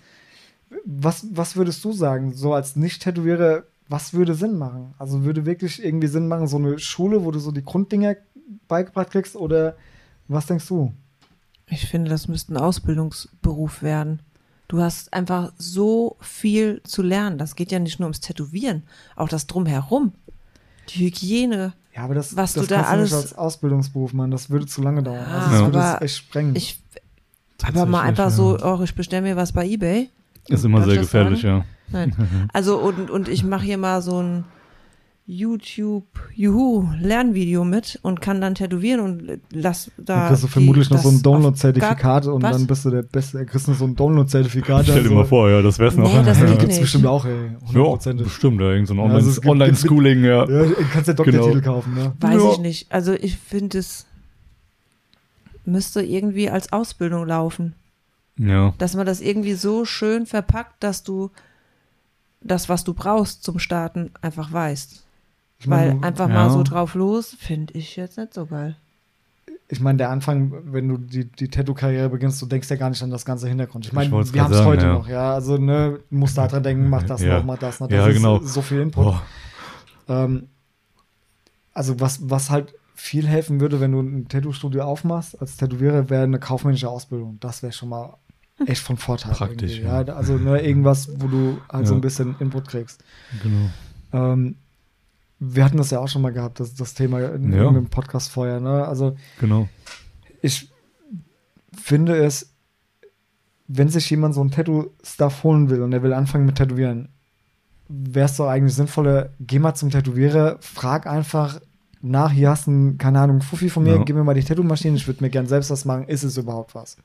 [0.85, 4.95] Was, was würdest du sagen, so als Nicht-Tätowierer, was würde Sinn machen?
[4.99, 8.17] Also würde wirklich irgendwie Sinn machen, so eine Schule, wo du so die Grunddinger
[8.69, 9.77] beigebracht kriegst oder
[10.29, 10.93] was denkst du?
[11.69, 14.21] Ich finde, das müsste ein Ausbildungsberuf werden.
[14.69, 17.39] Du hast einfach so viel zu lernen.
[17.39, 18.83] Das geht ja nicht nur ums Tätowieren,
[19.17, 20.13] auch das Drumherum.
[20.89, 21.75] Die Hygiene.
[21.95, 24.67] Ja, aber das, Was das du da du nicht alles- als Ausbildungsberuf machen, das würde
[24.67, 25.25] zu lange dauern.
[25.29, 26.57] Ah, also das würde aber es echt sprengen.
[26.57, 26.81] Ich,
[27.63, 30.11] aber mal einfach Tatsächlich, so, oh, ich bestelle mir was bei Ebay.
[30.49, 31.65] Ist immer sehr gefährlich, ja.
[31.89, 32.49] Nein.
[32.53, 34.45] Also, und, und ich mache hier mal so ein
[35.27, 40.03] YouTube, Juhu, Lernvideo mit und kann dann tätowieren und lass da.
[40.17, 42.57] dann kriegst du die- vermutlich noch das so ein Download-Zertifikat und was?
[42.59, 43.39] dann bist du der Beste.
[43.39, 44.83] Da kriegst du so ein Download-Zertifikat.
[44.83, 46.13] Stell dir also- mal vor, ja, das wär's noch.
[46.13, 46.81] Nee, das Ja, geht gibt's nicht.
[46.83, 47.33] bestimmt auch, ey.
[47.33, 48.27] Ja, Hundertprozentig.
[48.27, 50.41] bestimmt, ja, irgend so ein Ja, also Online-Schooling, ja.
[50.41, 51.73] Ja, du kannst ja Doktortitel Genau.
[51.75, 52.13] kaufen, ne?
[52.21, 52.53] Weiß Ja.
[52.53, 52.93] ich nicht.
[52.93, 54.05] Also ich finde, es
[55.65, 57.75] müsste irgendwie als Ausbildung laufen.
[58.37, 61.31] Ja, Dass man das irgendwie so schön verpackt, dass du
[62.43, 65.04] das, was du brauchst zum Starten, einfach weißt.
[65.59, 66.35] Ich meine, Weil einfach ja.
[66.35, 68.77] mal so drauf los, finde ich jetzt nicht so geil.
[69.69, 73.03] ich meine, der Anfang, wenn du die, die Tattoo-Karriere beginnst, du denkst ja gar nicht
[73.03, 73.87] an das ganze Hintergrund.
[73.87, 74.93] Ich meine, wir haben es heute ja.
[74.93, 75.33] noch, ja.
[75.35, 77.39] Also, ne, du musst da dran denken, mach das Ja.
[77.39, 77.91] noch, mach das noch.
[77.91, 78.41] Ja, Das ist genau.
[78.41, 79.15] so viel Input.
[80.09, 80.49] Ähm,
[81.73, 86.25] also was, was halt viel helfen würde, wenn du ein Tattoo-Studio aufmachst, als Tätowierer, wäre
[86.25, 87.39] eine kaufmännische Ausbildung.
[87.41, 88.17] Das wäre schon mal
[88.67, 89.33] echt von Vorteil.
[89.33, 90.03] Praktisch, ja.
[90.03, 90.15] Ja.
[90.15, 91.99] Also ne, irgendwas, wo du halt so Ja.
[91.99, 93.03] ein bisschen Input kriegst.
[93.43, 93.71] Genau.
[94.33, 94.57] Ähm,
[95.41, 97.59] wir hatten das ja auch schon mal gehabt, das, das Thema in Ja.
[97.59, 98.61] irgendeinem Podcast vorher.
[98.61, 98.87] Ne?
[98.87, 99.69] Also Genau.
[100.43, 100.71] ich
[101.77, 102.53] finde es,
[103.67, 107.09] wenn sich jemand so ein Tattoo-Stuff holen will und er will anfangen mit Tätowieren,
[107.89, 111.61] wäre es doch eigentlich sinnvoller, geh mal zum Tätowierer, frag einfach
[112.01, 114.03] nach, hier hast du, keine Ahnung, Fuffi von mir, Ja.
[114.05, 116.75] gib mir mal die Tattoo-Maschine, ich würde mir gern selbst was machen, ist es überhaupt
[116.75, 116.97] was?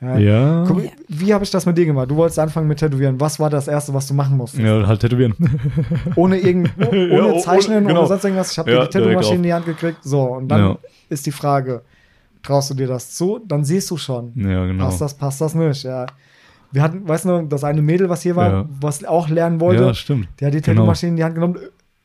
[0.00, 0.16] Ja.
[0.18, 0.64] Ja.
[0.66, 2.08] Guck, wie habe ich das mit dir gemacht?
[2.10, 3.20] Du wolltest anfangen mit Tätowieren.
[3.20, 4.62] Was war das Erste, was du machen musstest?
[4.64, 5.34] Ja, halt tätowieren.
[6.14, 8.00] Ohne irgend, ohne Ja, ohne- Zeichnen genau.
[8.00, 8.52] oder sonst irgendwas.
[8.52, 9.98] Ich habe Ja, dir die Tattoo-Maschine in die Hand gekriegt.
[10.02, 10.78] So, und dann Ja.
[11.08, 11.82] ist die Frage,
[12.44, 13.40] traust du dir das zu?
[13.44, 14.32] Dann siehst du schon.
[14.36, 14.84] Ja, genau.
[14.84, 16.06] Passt das, passt das nicht, ja.
[16.70, 19.94] Wir hatten, weißt du, das eine Mädel, was hier war, was auch lernen wollte, Ja,
[19.94, 20.28] stimmt.
[20.38, 20.74] die hat die Genau.
[20.82, 21.56] Tattoo-Maschine in die Hand genommen,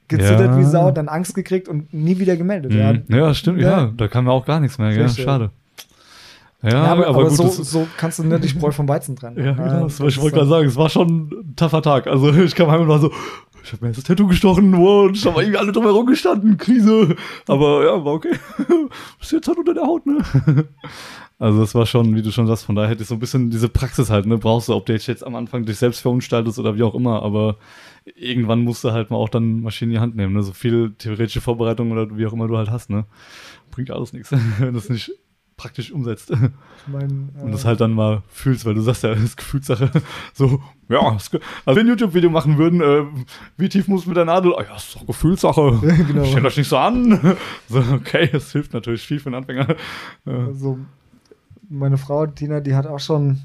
[0.08, 2.72] gezittert wie Sau, dann Angst gekriegt und nie wieder gemeldet.
[2.72, 3.04] Mhm.
[3.14, 3.18] Ja.
[3.28, 3.92] Ja, stimmt, ja.
[3.96, 5.52] Da kam ja auch gar nichts mehr, ja, schade.
[6.64, 9.38] Ja, Ja, aber, aber, gut, so, das- so kannst du nicht Spreu vom Weizen trennen.
[9.38, 9.84] Ja, genau.
[9.84, 12.08] Das, ich ist wollte gerade sagen, es war schon ein taffer Tag.
[12.08, 13.12] Also ich kam heim und war so,
[13.64, 16.58] ich habe mir jetzt das Tattoo gestochen wow, und da war irgendwie alle drumherum gestanden,
[16.58, 17.16] Krise.
[17.48, 18.32] Aber ja, war okay.
[19.20, 20.20] Was ist jetzt halt unter der Haut, ne?
[21.40, 23.50] Also das war schon, wie du schon sagst, von daher hätte ich so ein bisschen
[23.50, 26.78] diese Praxis halt, ne, brauchst du, ob du jetzt am Anfang dich selbst verunstaltest oder
[26.78, 27.58] wie auch immer, aber
[28.16, 30.94] irgendwann musst du halt mal auch dann Maschinen in die Hand nehmen, ne, so viel
[30.98, 33.06] theoretische Vorbereitung oder wie auch immer du halt hast, ne.
[33.72, 35.12] Bringt alles nichts, wenn du es nicht
[35.58, 36.32] praktisch umsetzt.
[36.32, 36.38] Ich
[36.88, 39.92] mein, Und äh, das halt dann mal fühlst, weil du sagst ja, das ist Gefühlssache.
[40.34, 41.30] So, ja, also
[41.66, 43.04] wenn wir ein YouTube-Video machen würden, äh,
[43.58, 44.54] wie tief muss mit der Nadel?
[44.56, 45.80] Ah ja, das ist doch Gefühlssache.
[46.08, 46.26] Genau.
[46.26, 47.38] Stellt euch nicht so an.
[47.70, 49.76] So, okay, das hilft natürlich viel für einen Anfänger.
[50.26, 50.46] Ja.
[50.48, 50.80] Also,
[51.70, 53.42] meine Frau, Tina, die hat auch schon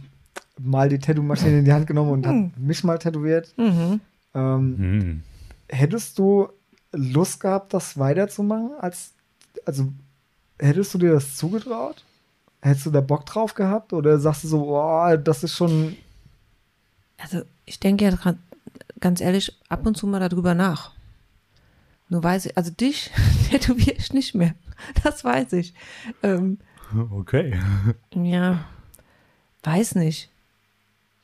[0.60, 3.54] mal die Tattoo-Maschine in die Hand genommen und hat mich mal tätowiert.
[3.56, 4.00] Mhm.
[4.34, 5.22] Ähm, Hm.
[5.68, 6.48] hättest du
[6.92, 8.70] Lust gehabt, das weiterzumachen?
[8.80, 9.12] Als,
[9.64, 9.92] also,
[10.58, 12.04] hättest du dir das zugetraut?
[12.60, 13.92] Hättest du da Bock drauf gehabt?
[13.92, 15.96] Oder sagst du so, boah, das ist schon.
[17.18, 18.34] Also ich denke ja
[19.00, 20.92] ganz ehrlich ab und zu mal darüber nach.
[22.08, 23.10] Nur weiß ich, also dich
[23.50, 24.54] tätowiere ich nicht mehr.
[25.04, 25.74] Das weiß ich.
[26.22, 26.58] Ähm,
[27.10, 27.58] Okay.
[28.14, 28.64] ja,
[29.62, 30.30] weiß nicht.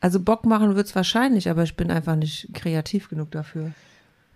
[0.01, 3.73] Also Bock machen wird's wahrscheinlich, aber ich bin einfach nicht kreativ genug dafür.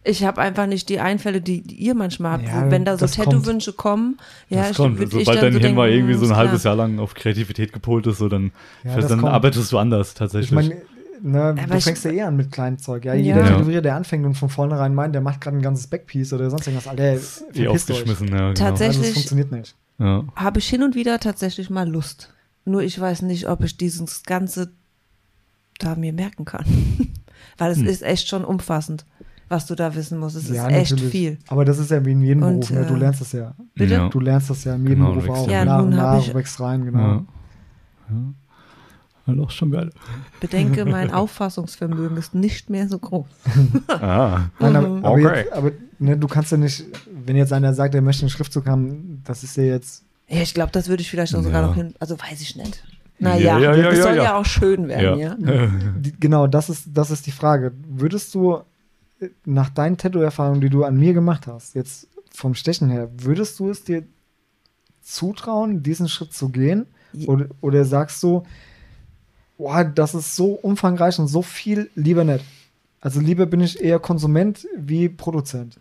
[0.04, 2.44] Ich habe einfach nicht die Einfälle, die, die ihr manchmal habt.
[2.48, 3.06] Ja, wo, wenn da so.
[3.06, 5.00] Tattoo-Wünsche kommen, ja, das ich, kommt.
[5.00, 6.62] ich Sobald dann dein so Hirn mal irgendwie so ein ist halbes.
[6.64, 8.52] Jahr lang auf Kreativität gepolt ist, so dann,
[8.84, 10.52] Ja, dann arbeitest du anders Ich tatsächlich.
[10.52, 10.76] meine,
[11.20, 13.04] ne, du ich- fängst ja eh an mit kleinem Zeug.
[13.04, 13.20] Ja, Ja.
[13.20, 13.56] jeder Ja.
[13.56, 16.66] Tätowierer, der anfängt und von vornherein meint, der macht gerade ein ganzes Backpiece oder sonst
[16.68, 17.18] irgendwas, Alter,
[17.54, 18.52] eh aufgeschmissen, ja, genau.
[18.54, 19.74] Tatsächlich- Also, das funktioniert nicht.
[19.98, 20.24] Ja.
[20.36, 22.32] habe ich hin und wieder tatsächlich mal Lust.
[22.64, 24.70] Nur ich weiß nicht, ob ich dieses Ganze
[25.80, 26.64] da mir merken kann.
[27.58, 27.84] Weil Hm.
[27.84, 29.04] es ist echt schon umfassend,
[29.48, 30.36] was du da wissen musst.
[30.36, 31.10] Es Ja, ist echt natürlich.
[31.12, 31.38] viel.
[31.48, 32.86] Aber das ist ja wie in jedem Und, Beruf, ne?
[32.86, 33.54] du äh, lernst das ja.
[33.74, 33.94] Bitte?
[33.94, 34.08] Ja.
[34.08, 35.50] Du lernst das ja in jedem Genau, du Beruf auch.
[35.50, 35.64] ja.
[35.64, 36.98] Nach und nach ich- wächst rein, genau.
[36.98, 37.24] Ja.
[38.10, 39.42] ja.
[39.42, 39.90] Auch schon geil.
[40.40, 43.26] Bedenke, mein Auffassungsvermögen ist nicht mehr so groß.
[43.88, 44.46] Ah.
[44.58, 45.36] Nein, aber, aber, Okay.
[45.40, 46.84] jetzt, aber ne, du kannst ja nicht,
[47.26, 50.04] wenn jetzt einer sagt, er möchte einen Schriftzug haben, das ist ja jetzt.
[50.28, 51.66] Ja, ich glaube, das würde ich vielleicht auch sogar Ja.
[51.68, 51.94] noch hin.
[52.00, 52.82] Also weiß ich nicht.
[53.18, 54.22] Ja, Naja, ja, ja, das ja, soll ja.
[54.24, 54.36] ja.
[54.38, 55.36] auch schön werden, ja.
[55.98, 57.72] Die, genau, das ist, das ist die Frage.
[57.88, 58.58] Würdest du
[59.44, 63.70] nach deinen Tattoo-Erfahrungen, die du an mir gemacht hast, jetzt vom Stechen her, würdest du
[63.70, 64.04] es dir
[65.02, 66.86] zutrauen, diesen Schritt zu gehen?
[67.26, 68.44] Oder, oder sagst du,
[69.56, 72.44] boah, das ist so umfangreich und so viel, lieber nicht?
[73.00, 75.78] Also lieber bin ich eher Konsument wie Produzent.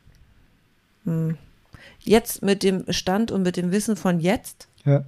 [2.00, 5.04] Jetzt mit dem Stand und mit dem Wissen von jetzt Ja.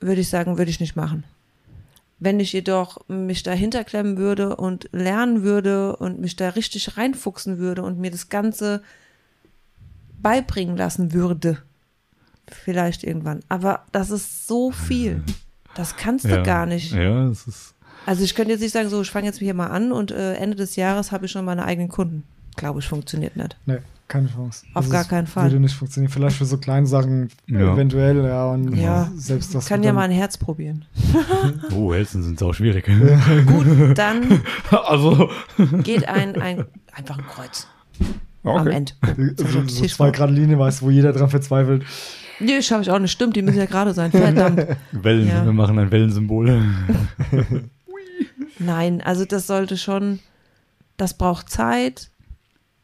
[0.00, 1.24] würde ich sagen, würde ich nicht machen.
[2.20, 7.58] Wenn ich jedoch mich dahinter klemmen würde und lernen würde und mich da richtig reinfuchsen
[7.58, 8.82] würde und mir das Ganze
[10.20, 11.62] beibringen lassen würde,
[12.46, 13.40] vielleicht irgendwann.
[13.48, 15.22] Aber das ist so viel.
[15.74, 16.42] Das kannst du ja.
[16.42, 16.92] gar nicht.
[16.92, 17.74] Ja, es ist.
[18.06, 20.34] Also ich könnte jetzt nicht sagen, so, ich fange jetzt hier mal an und äh,
[20.34, 22.24] Ende des Jahres habe ich schon meine eigenen Kunden.
[22.56, 23.56] Glaube ich, funktioniert nicht.
[23.66, 23.78] Nee,
[24.10, 24.66] keine Chance.
[24.74, 25.44] Auf Das gar keinen Fall.
[25.44, 26.12] Würde nicht funktionieren.
[26.12, 27.72] Vielleicht für so kleine Sachen Ja.
[27.72, 28.50] eventuell, ja.
[28.50, 29.10] Und Ja.
[29.16, 29.66] selbst das.
[29.66, 30.84] Kann wird ja mal ein Herz probieren.
[31.74, 32.86] Oh, Helsen sind sau schwierig.
[33.46, 35.30] Gut, dann also.
[35.82, 37.66] geht ein, ein einfach ein Kreuz
[38.44, 38.74] am Okay.
[38.74, 38.92] Ende.
[39.38, 40.10] So, so Tisch zwei.
[40.10, 41.84] Grad Linie weißt, wo jeder dran verzweifelt.
[42.40, 43.12] Nee, schaffe ich auch nicht.
[43.12, 44.10] Stimmt, die müssen ja gerade sein.
[44.10, 44.66] Verdammt.
[44.92, 45.44] Wellen, Ja.
[45.44, 46.62] wir machen ein Wellensymbol.
[48.58, 50.20] Nein, also das sollte schon,
[50.96, 52.10] das braucht Zeit.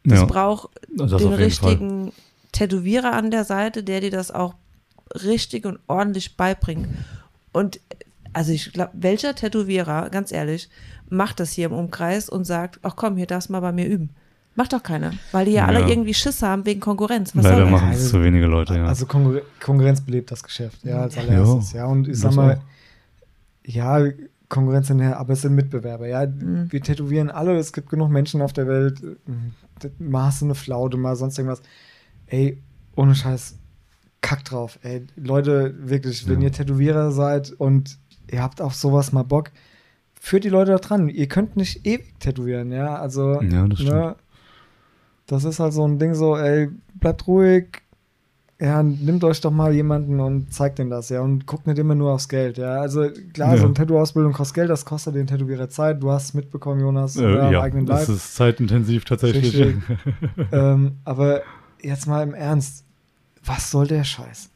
[0.09, 0.25] Das Ja.
[0.25, 1.69] braucht Also das den jeden Fall.
[1.71, 2.11] richtigen
[2.53, 4.53] Tätowierer an der Seite, der dir das auch
[5.23, 6.87] richtig und ordentlich beibringt.
[7.51, 7.79] Und
[8.33, 10.69] also ich glaube, welcher Tätowierer, ganz ehrlich,
[11.09, 13.85] macht das hier im Umkreis und sagt, ach komm, hier darfst du mal bei mir
[13.87, 14.09] üben.
[14.55, 15.87] Macht doch keiner, weil die ja, alle Ja.
[15.87, 17.35] irgendwie Schiss haben wegen Konkurrenz.
[17.35, 18.85] Was Leider machen es zu wenige Leute, ja.
[18.85, 21.21] Also Konkur Konkurrenz belebt das Geschäft, ja, als Ja.
[21.21, 21.73] allererstes.
[21.73, 22.61] Ja, und ich Das sag mal, auch.
[23.65, 24.03] ja,
[24.49, 26.25] Konkurrenz in der, aber es sind Mitbewerber, ja.
[26.25, 26.71] Mhm.
[26.71, 28.99] Wir tätowieren alle, es gibt genug Menschen auf der Welt.
[29.99, 31.61] Mal hast du eine Flaute, mal sonst irgendwas.
[32.27, 32.61] Ey,
[32.95, 33.57] ohne Scheiß,
[34.21, 34.79] kack drauf.
[34.83, 36.47] Ey, Leute, wirklich, wenn Ja.
[36.47, 37.97] ihr Tätowierer seid und
[38.31, 39.51] ihr habt auf sowas mal Bock,
[40.19, 41.09] führt die Leute da dran.
[41.09, 42.95] Ihr könnt nicht ewig tätowieren, ja.
[42.97, 43.93] Also, Ja, das stimmt.
[43.93, 44.15] ne,
[45.27, 47.81] das ist halt so ein Ding so, ey, bleibt ruhig,
[48.59, 51.93] ja, nimmt euch doch mal jemanden und zeigt ihm das, ja, und guckt nicht immer
[51.95, 52.81] nur aufs Geld, ja.
[52.81, 53.57] Also klar, Ja.
[53.59, 56.01] so eine Tattoo-Ausbildung kostet Geld, das kostet den Tätowierer Zeit.
[56.01, 58.15] Du hast es mitbekommen, Jonas, äh, ja, eigenen das Leib.
[58.17, 59.55] ist zeitintensiv tatsächlich.
[60.51, 61.41] Ähm, aber
[61.81, 62.83] jetzt mal im Ernst,
[63.45, 64.49] was soll der Scheiß?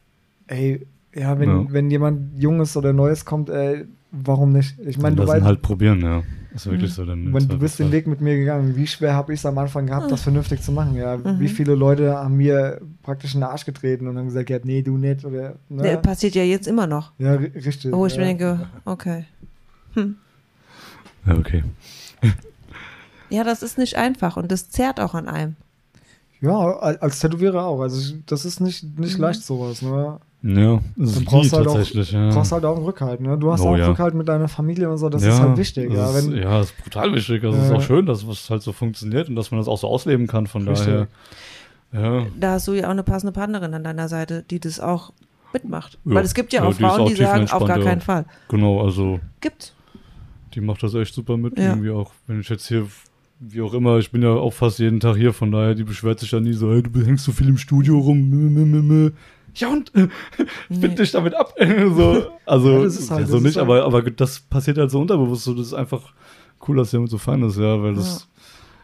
[0.47, 1.65] Ey, ja, wenn, Ja.
[1.69, 4.77] wenn jemand Junges oder Neues kommt, ey, warum nicht?
[4.79, 6.23] Ich meine, du weißt, halt probieren, ja.
[6.53, 7.05] Ist wirklich so.
[7.05, 7.91] Dann wenn du bist den Zweifelsfall.
[7.93, 8.75] Weg mit mir gegangen.
[8.75, 10.95] Wie schwer habe ich es am Anfang gehabt, das vernünftig zu machen?
[10.95, 11.39] Ja, Mhm.
[11.39, 14.81] wie viele Leute haben mir praktisch in den Arsch getreten und haben gesagt, ja, nee,
[14.81, 15.83] du nicht oder ne?
[15.83, 17.13] Der passiert ja jetzt immer noch.
[17.19, 17.93] ja, ri- richtig.
[17.93, 18.19] Wo ich ja.
[18.19, 19.25] mir denke, okay.
[19.93, 20.15] Hm.
[21.25, 21.63] Ja, okay.
[23.29, 25.55] Ja, das ist nicht einfach und das zerrt auch an einem.
[26.41, 27.79] Ja, al- als Tätowierer auch.
[27.79, 29.21] Also das ist nicht, nicht Mhm.
[29.23, 29.81] leicht sowas.
[29.81, 30.19] Ne?
[30.43, 32.11] Ja, das Dann ist brauchst du halt auch- tatsächlich.
[32.11, 32.29] ja.
[32.29, 33.21] Du brauchst halt auch einen Rückhalt.
[33.21, 33.37] Ne?
[33.37, 33.87] Du hast Oh, auch ja.
[33.89, 35.07] Rückhalt mit deiner Familie und so.
[35.07, 35.91] Das ja, ist halt wichtig.
[35.91, 37.43] Ja, Das wenn, ist, ja, das ist brutal wichtig.
[37.43, 39.77] Also es ist auch schön, dass es halt so funktioniert und dass man das auch
[39.77, 40.47] so ausleben kann.
[40.47, 40.87] Von Richtig.
[40.87, 41.07] daher.
[41.93, 45.11] Ja, Da hast du ja auch eine passende Partnerin an deiner Seite, die das auch
[45.53, 45.99] mitmacht.
[46.05, 46.15] Ja.
[46.15, 48.25] Weil es gibt ja Ja, auch die Frauen, auch die sagen, auf gar keinen Fall.
[48.47, 48.81] genau.
[48.81, 49.75] Also Gibt's.
[50.55, 51.59] die macht das echt super mit.
[51.59, 51.69] Ja.
[51.69, 52.87] Irgendwie auch, wenn ich jetzt hier,
[53.41, 56.19] wie auch immer, ich bin ja auch fast jeden Tag hier, von daher, die beschwert
[56.19, 58.29] sich ja nie so, hey, du hängst so viel im Studio rum.
[59.55, 60.07] Ja und äh,
[60.67, 60.95] find Nee.
[60.95, 61.53] dich damit ab.
[61.59, 64.77] so, also Ja, das ist halt- so das ist nicht, halt- aber, aber das passiert
[64.77, 65.43] halt so unterbewusst.
[65.43, 66.13] So, das ist einfach
[66.67, 68.27] cool, dass jemand so fein ist, ja, weil das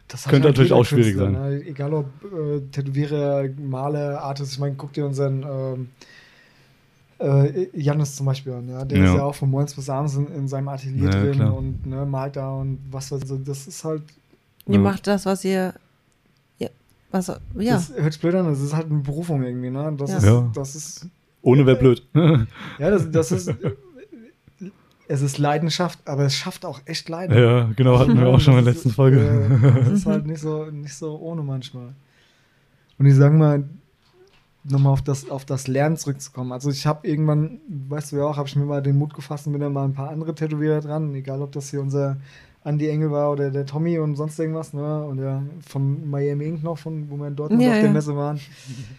[0.09, 1.57] Das hat Könnte natürlich jeder auch schwierig Künstler, sein.
[1.59, 1.65] Ne?
[1.67, 4.53] Egal ob äh, Tätowierer, Maler, Artist.
[4.53, 5.89] Ich meine, guck dir unseren ähm,
[7.19, 8.69] äh, Jannis zum Beispiel an.
[8.69, 8.85] Ja?
[8.85, 9.05] Der Ja.
[9.05, 11.55] ist ja auch von morgens bis abends in, in seinem Atelier Ja, drin klar.
[11.57, 13.43] und ne, malt da und was weiß ich.
[13.43, 14.03] Das ist halt,
[14.67, 14.79] Ihr Ja.
[14.81, 15.73] macht das, was ihr.
[17.11, 17.73] Was, ja.
[17.75, 19.69] das hört sich blöd an, das ist halt eine Berufung irgendwie.
[19.69, 19.93] Ne?
[19.97, 20.17] Das, Ja.
[20.17, 20.51] ist, Ja.
[20.53, 21.07] das ist,
[21.41, 22.05] ohne wäre blöd.
[22.13, 23.53] ja, das, das ist,
[25.07, 27.37] es ist Leidenschaft, aber es schafft auch echt Leiden.
[27.37, 29.21] ja, genau, hatten wir auch schon in der letzten Folge.
[29.21, 31.93] äh, Das ist halt nicht so, nicht so ohne manchmal.
[32.99, 33.63] Und ich sage mal,
[34.65, 36.51] nochmal auf das, auf das Lernen zurückzukommen.
[36.51, 39.47] Also ich habe irgendwann, weißt du ja auch, habe ich mir mal den Mut gefasst
[39.47, 42.17] und bin dann mal ein paar andere Tätowierer dran, egal ob das hier unser
[42.67, 45.03] Andy Engel war oder der Tommy und sonst irgendwas, ne?
[45.05, 47.81] Und der von Miami Ink noch, von wo wir in Dortmund Ja, auf ja.
[47.83, 48.39] der Messe waren.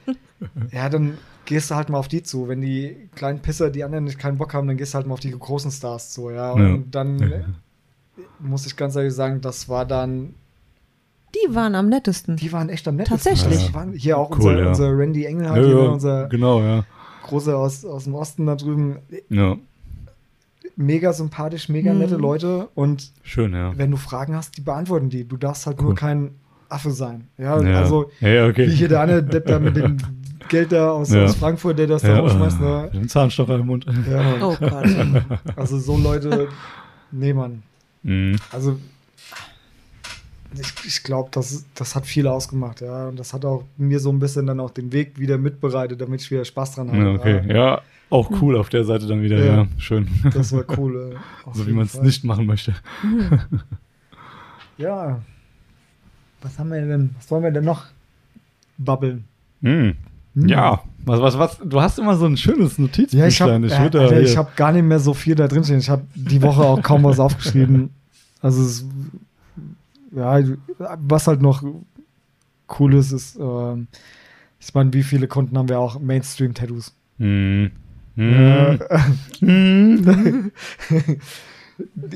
[0.73, 2.49] ja, dann gehst du halt mal auf die zu.
[2.49, 5.15] Wenn die kleinen Pisser, die anderen nicht keinen Bock haben, dann gehst du halt mal
[5.15, 6.53] auf die großen Stars zu, ja.
[6.53, 6.79] Und Ja.
[6.91, 7.55] dann
[8.41, 10.35] muss ich ganz ehrlich sagen, das war dann
[11.35, 12.37] Die waren am nettesten.
[12.37, 13.33] die waren echt am nettesten.
[13.35, 13.65] Tatsächlich.
[13.67, 14.69] Das waren hier auch Cool, unser, ja.
[14.69, 16.85] unser Randy Engel Ja, halt, hier, ja, unser genau, ja.
[17.25, 18.97] großer aus, aus dem Osten da drüben.
[19.29, 19.57] Ja,
[20.81, 21.99] Mega sympathisch, mega Mhm.
[21.99, 22.69] nette Leute.
[22.77, 23.77] Und schön, ja.
[23.77, 25.27] wenn du Fragen hast, die beantworten die.
[25.27, 25.87] Du darfst halt Cool.
[25.87, 26.31] nur kein
[26.69, 27.27] Affe sein.
[27.37, 27.79] Ja, ja.
[27.81, 28.69] also ja, okay.
[28.69, 29.97] wie hier der andere Depp da mit dem
[30.49, 31.25] Geld da aus, Ja.
[31.25, 32.61] aus Frankfurt, der das da ja, rausschmeißt.
[32.61, 32.91] Ne?
[32.95, 33.87] Den Zahnstocher im Mund.
[34.09, 34.87] Ja, Oh Gott.
[35.57, 36.49] also so Leute,
[37.11, 37.63] nee, Mann.
[38.05, 38.37] Mhm.
[38.53, 38.79] Also
[40.55, 43.09] ich, ich glaube, das, das hat viel ausgemacht, ja.
[43.09, 46.23] Und das hat auch mir so ein bisschen dann auch den Weg wieder mitbereitet, damit
[46.23, 46.99] ich wieder Spaß dran habe.
[46.99, 47.55] Ja, okay.
[47.55, 47.81] Ja,
[48.11, 49.57] auch cool auf der Seite dann wieder, ja.
[49.57, 49.67] Ja.
[49.77, 50.09] Schön.
[50.33, 51.13] Das war cool.
[51.45, 52.75] äh, auf so wie man es nicht machen möchte.
[54.79, 55.21] Ja.
[56.41, 57.11] Was haben wir denn?
[57.17, 57.87] Was wollen wir denn noch
[58.79, 59.25] babbeln?
[59.61, 59.97] Mhm.
[60.35, 60.49] Hm.
[60.49, 63.19] Ja, was, was, was, du hast immer so ein schönes Notizbuch.
[63.19, 65.79] Ja, ich habe äh, hab gar nicht mehr so viel da drin stehen.
[65.79, 67.91] Ich habe die Woche auch kaum was aufgeschrieben.
[68.41, 68.87] Also es,
[70.15, 70.41] ja,
[70.79, 71.63] was halt noch
[72.79, 73.89] cool ist, ist, ähm,
[74.61, 76.95] ich meine, wie viele Kunden haben wir auch Mainstream-Tattoos?
[77.19, 77.71] Mhm.
[78.17, 78.33] Mhm.
[78.35, 78.79] Äh,
[79.41, 80.51] Mhm.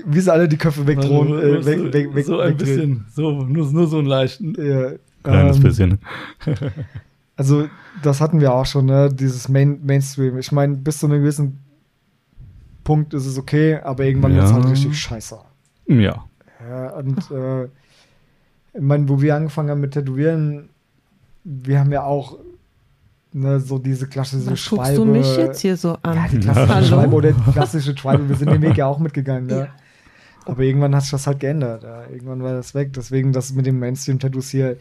[0.07, 2.77] wie sie alle die Köpfe wegdrohen, Also, äh, weg, weg, weg, so ein wegdrehen.
[2.77, 4.55] bisschen, so, nur, nur so einen leichten.
[4.59, 5.99] Ja, Kleines ähm, bisschen.
[7.35, 7.67] Also,
[8.03, 9.09] das hatten wir auch schon, ne?
[9.13, 10.37] Dieses Main Mainstream.
[10.39, 11.59] Ich meine, bis zu einem gewissen
[12.85, 14.57] Punkt ist es okay, aber irgendwann wird es Ja.
[14.57, 15.39] halt richtig scheiße.
[15.87, 16.25] Ja.
[16.69, 17.65] Ja, und äh,
[18.75, 20.69] ich meine, wo wir angefangen haben mit Tätowieren,
[21.45, 22.39] wir haben ja auch
[23.33, 24.83] ne, so diese klassische Was Schwalbe.
[24.85, 26.17] guckst du mich jetzt hier so an?
[26.17, 26.87] Ja, die klassische Hallo?
[26.87, 28.29] Schwalbe oder die klassische Schwalbe.
[28.29, 29.49] Wir sind den Weg ja auch mitgegangen.
[29.49, 29.59] Ja.
[29.59, 29.69] Ja.
[30.45, 31.85] Aber irgendwann hat sich das halt geändert.
[31.85, 32.03] Ja.
[32.11, 32.93] Irgendwann war das weg.
[32.95, 34.77] Deswegen das mit den Mainstream-Tattoos hier.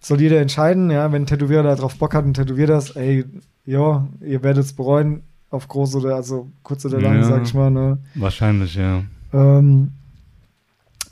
[0.00, 3.24] soll jeder entscheiden, ja, wenn ein Tätowierer da drauf Bock hat und tätowiert das, ey,
[3.66, 7.24] ja, ihr werdet es bereuen, auf groß oder also kurz oder lang, Ja.
[7.24, 7.98] sag ich mal, ne?
[8.14, 9.02] Wahrscheinlich, ja.
[9.32, 9.92] Ähm,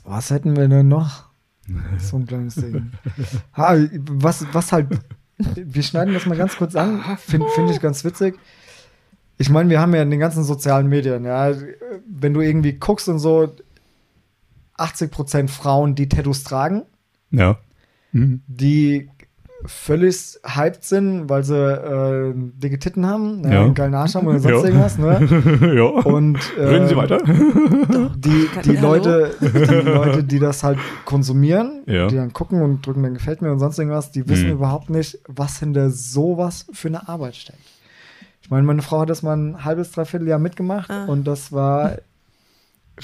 [0.03, 1.29] was hätten wir denn noch?
[1.97, 2.91] So ein kleines Ding.
[3.55, 3.77] Ha,
[4.09, 4.87] was, was halt,
[5.37, 8.37] wir schneiden das mal ganz kurz an, finde find ich ganz witzig.
[9.37, 11.53] Ich meine, wir haben ja in den ganzen sozialen Medien, ja,
[12.05, 13.55] wenn du irgendwie guckst und so,
[14.77, 16.83] 80% Frauen, die Tattoos tragen,
[17.31, 17.57] Ja.
[18.11, 18.41] Mhm.
[18.47, 19.09] die
[19.65, 23.51] völlig hyped sind, weil sie äh, dicke Titten haben, ja.
[23.53, 23.61] Ja.
[23.63, 24.65] einen geilen Arsch haben oder sonst Ja.
[24.69, 25.73] irgendwas, ne?
[25.75, 25.83] ja.
[25.83, 27.19] Und äh, Reden Sie weiter.
[28.15, 28.75] die, die?
[28.77, 32.07] Leute, die Leute, die das halt konsumieren, Ja.
[32.07, 34.53] die dann gucken und drücken, dann gefällt mir und sonst irgendwas, die wissen Mhm.
[34.53, 37.59] überhaupt nicht, was hinter sowas für eine Arbeit steckt.
[38.41, 41.05] Ich meine, meine Frau hat das mal ein halbes, dreiviertel Jahr mitgemacht Ah.
[41.05, 41.97] und das war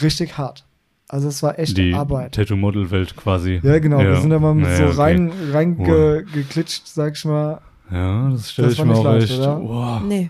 [0.01, 0.65] richtig hart.
[1.11, 2.35] Also es war echt Die Arbeit.
[2.35, 3.59] Tattoo-Model-Welt quasi.
[3.63, 3.97] Ja, genau.
[3.99, 4.93] Wir sind da mal Naja, so okay.
[4.95, 7.59] rein, rein ge, geklitscht, sag ich mal.
[7.91, 9.39] Ja, das stelle Das ich war mir nicht auch leicht, echt.
[9.39, 9.59] oder?
[9.61, 10.01] Wow.
[10.07, 10.29] Nee.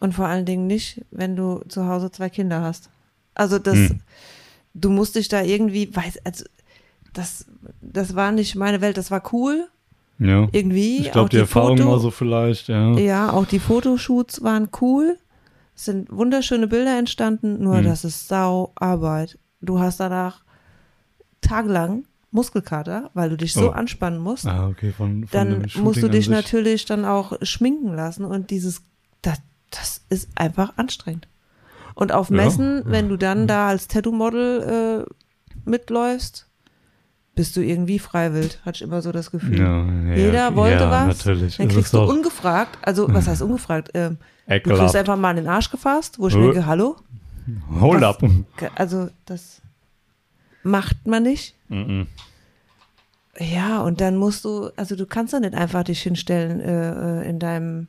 [0.00, 2.88] Und vor allen Dingen nicht, wenn du zu Hause zwei Kinder hast.
[3.34, 4.00] Also das, Hm.
[4.72, 6.44] du musst dich da irgendwie, weiß, also
[7.12, 7.44] das,
[7.82, 9.66] das war nicht meine Welt, das war cool,
[10.18, 10.48] Ja.
[10.52, 10.98] irgendwie.
[11.00, 12.92] Ich glaube, Auch die, Erfahrung Foto- war so vielleicht, ja.
[12.98, 15.18] Ja, auch die Fotoshoots waren cool.
[15.76, 17.84] Es sind wunderschöne Bilder entstanden, nur Hm.
[17.84, 19.38] das ist sau Arbeit.
[19.64, 20.42] Du hast danach
[21.40, 23.72] tagelang Muskelkater, weil du dich so Oh.
[23.72, 24.46] anspannen musst.
[24.46, 28.82] Ah, okay, von, von dann musst du dich natürlich dann auch schminken lassen und dieses,
[29.22, 29.38] das,
[29.70, 31.28] das ist einfach anstrengend.
[31.94, 32.36] Und auf Ja.
[32.36, 35.12] Messen, wenn du dann da als Tattoo-Model äh,
[35.64, 36.48] mitläufst,
[37.36, 39.58] bist du irgendwie freiwillig, hatte ich immer so das Gefühl.
[39.60, 41.56] Ja, ja, Jeder wollte ja, was, Natürlich.
[41.56, 45.48] dann kriegst du ungefragt, also was heißt ungefragt, ähm, du kriegst einfach mal in den
[45.48, 46.40] Arsch gefasst, wo ich Äh.
[46.40, 46.96] denke, hallo,
[47.80, 48.30] Hold was- up.
[48.74, 49.60] also das
[50.62, 51.54] macht man nicht.
[51.68, 52.06] Mhm.
[53.38, 57.28] Ja, und dann musst du, also du kannst da nicht einfach dich hinstellen äh, äh,
[57.28, 57.88] in deinem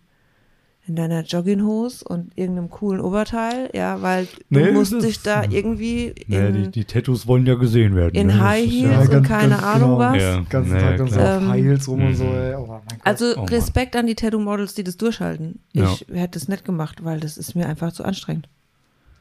[0.88, 5.44] in deiner Jogginghose und irgendeinem coolen Oberteil, ja, weil du Nee, musst das- dich da
[5.44, 8.14] irgendwie Nee, die, in, die Tattoos wollen ja gesehen werden.
[8.14, 8.34] in ne?
[8.34, 10.00] Das High Heels ja, und ganz- keine ganz Ahnung genau.
[10.00, 10.22] was.
[10.22, 10.42] Ja.
[10.48, 12.16] ganzen Ja, Tag dann so auf High Heels rum und mhm.
[12.16, 12.54] so, ey.
[12.54, 13.00] Oh mein Gott.
[13.04, 13.44] Also Oh.
[13.46, 15.58] Respekt an die Tattoo-Models, die das durchhalten.
[15.74, 15.86] Ja.
[15.92, 18.48] Ich hätte es nicht gemacht, weil das ist mir einfach zu anstrengend.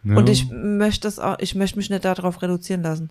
[0.04, 0.16] Ja.
[0.16, 3.10] Und ich möchte das auch, ich möchte mich nicht darauf reduzieren lassen.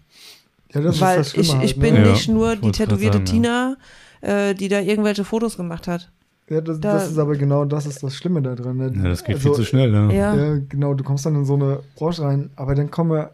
[0.73, 2.05] ja, das weil ist das Schlimme ich, halt, ich bin ne?
[2.05, 3.77] Ja, nicht nur die tätowierte sagen, Tina,
[4.21, 6.11] äh, die da irgendwelche Fotos gemacht hat.
[6.49, 8.77] Ja, das, Da- das ist aber genau das ist das Schlimme da drin.
[8.77, 8.91] ne?
[8.95, 10.13] ja, das geht Also, viel zu schnell, ne?
[10.15, 10.35] Ja.
[10.35, 13.31] Ja, genau, du kommst dann in so eine Branche rein, aber dann kommen wir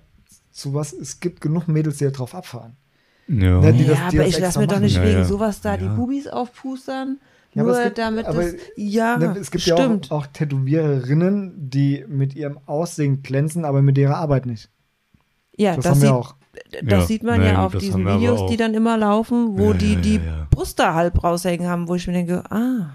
[0.52, 2.74] zu was, es gibt genug Mädels, die da drauf abfahren.
[3.28, 3.62] Ja.
[3.62, 5.26] Ja, die ja, das- die aber das ich lasse mir doch nicht Ja, wegen ja.
[5.26, 5.94] sowas da die Ja.
[5.94, 7.18] Bubis aufpustern.
[7.54, 8.56] Ja, aber nur es gibt- damit aber- das.
[8.76, 10.08] Ja, Ne, es gibt stimmt.
[10.08, 14.70] ja auch, auch Tätowiererinnen, die mit ihrem Aussehen glänzen, aber mit ihrer Arbeit nicht.
[15.58, 16.36] ja, Das, das, haben sieht, wir auch.
[16.84, 17.06] das Ja.
[17.06, 20.00] sieht man Nee, ja auf diesen Videos, die dann immer laufen, wo Ja, die ja,
[20.00, 20.22] die.
[20.52, 22.92] Brüste halb raushängen haben, wo ich mir denke, ah,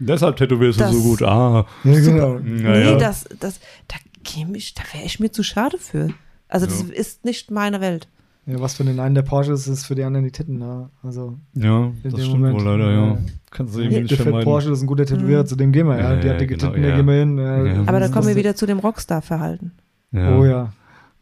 [0.00, 1.22] Deshalb tätowierst du so gut.
[1.22, 1.66] Ah.
[1.84, 2.38] Ja, genau.
[2.40, 2.96] Nee, ja.
[2.96, 6.08] das, das, da da wäre ich mir zu schade für.
[6.48, 8.08] Also das ist nicht meine Welt.
[8.46, 10.58] Ja, was für den einen der Porsche ist, ist für die anderen die Titten.
[10.58, 10.90] Ne?
[11.02, 13.18] Also, Ja, das stimmt Moment, wohl leider, ja.
[13.50, 14.44] Kannst du irgendwie der nicht vermeiden.
[14.44, 15.46] Porsche, das ist ein guter Tätowierer, Mhm.
[15.46, 15.96] zu dem gehen wir.
[15.98, 16.96] Ja, Ja, die ja, hat dicke genau, Titten, da ja.
[16.96, 17.38] gehen wir hin.
[17.38, 17.80] Ja, Ja.
[17.86, 19.72] Aber da kommen wir wieder zu dem Rockstar-Verhalten.
[20.12, 20.36] Ja.
[20.38, 20.72] Oh ja.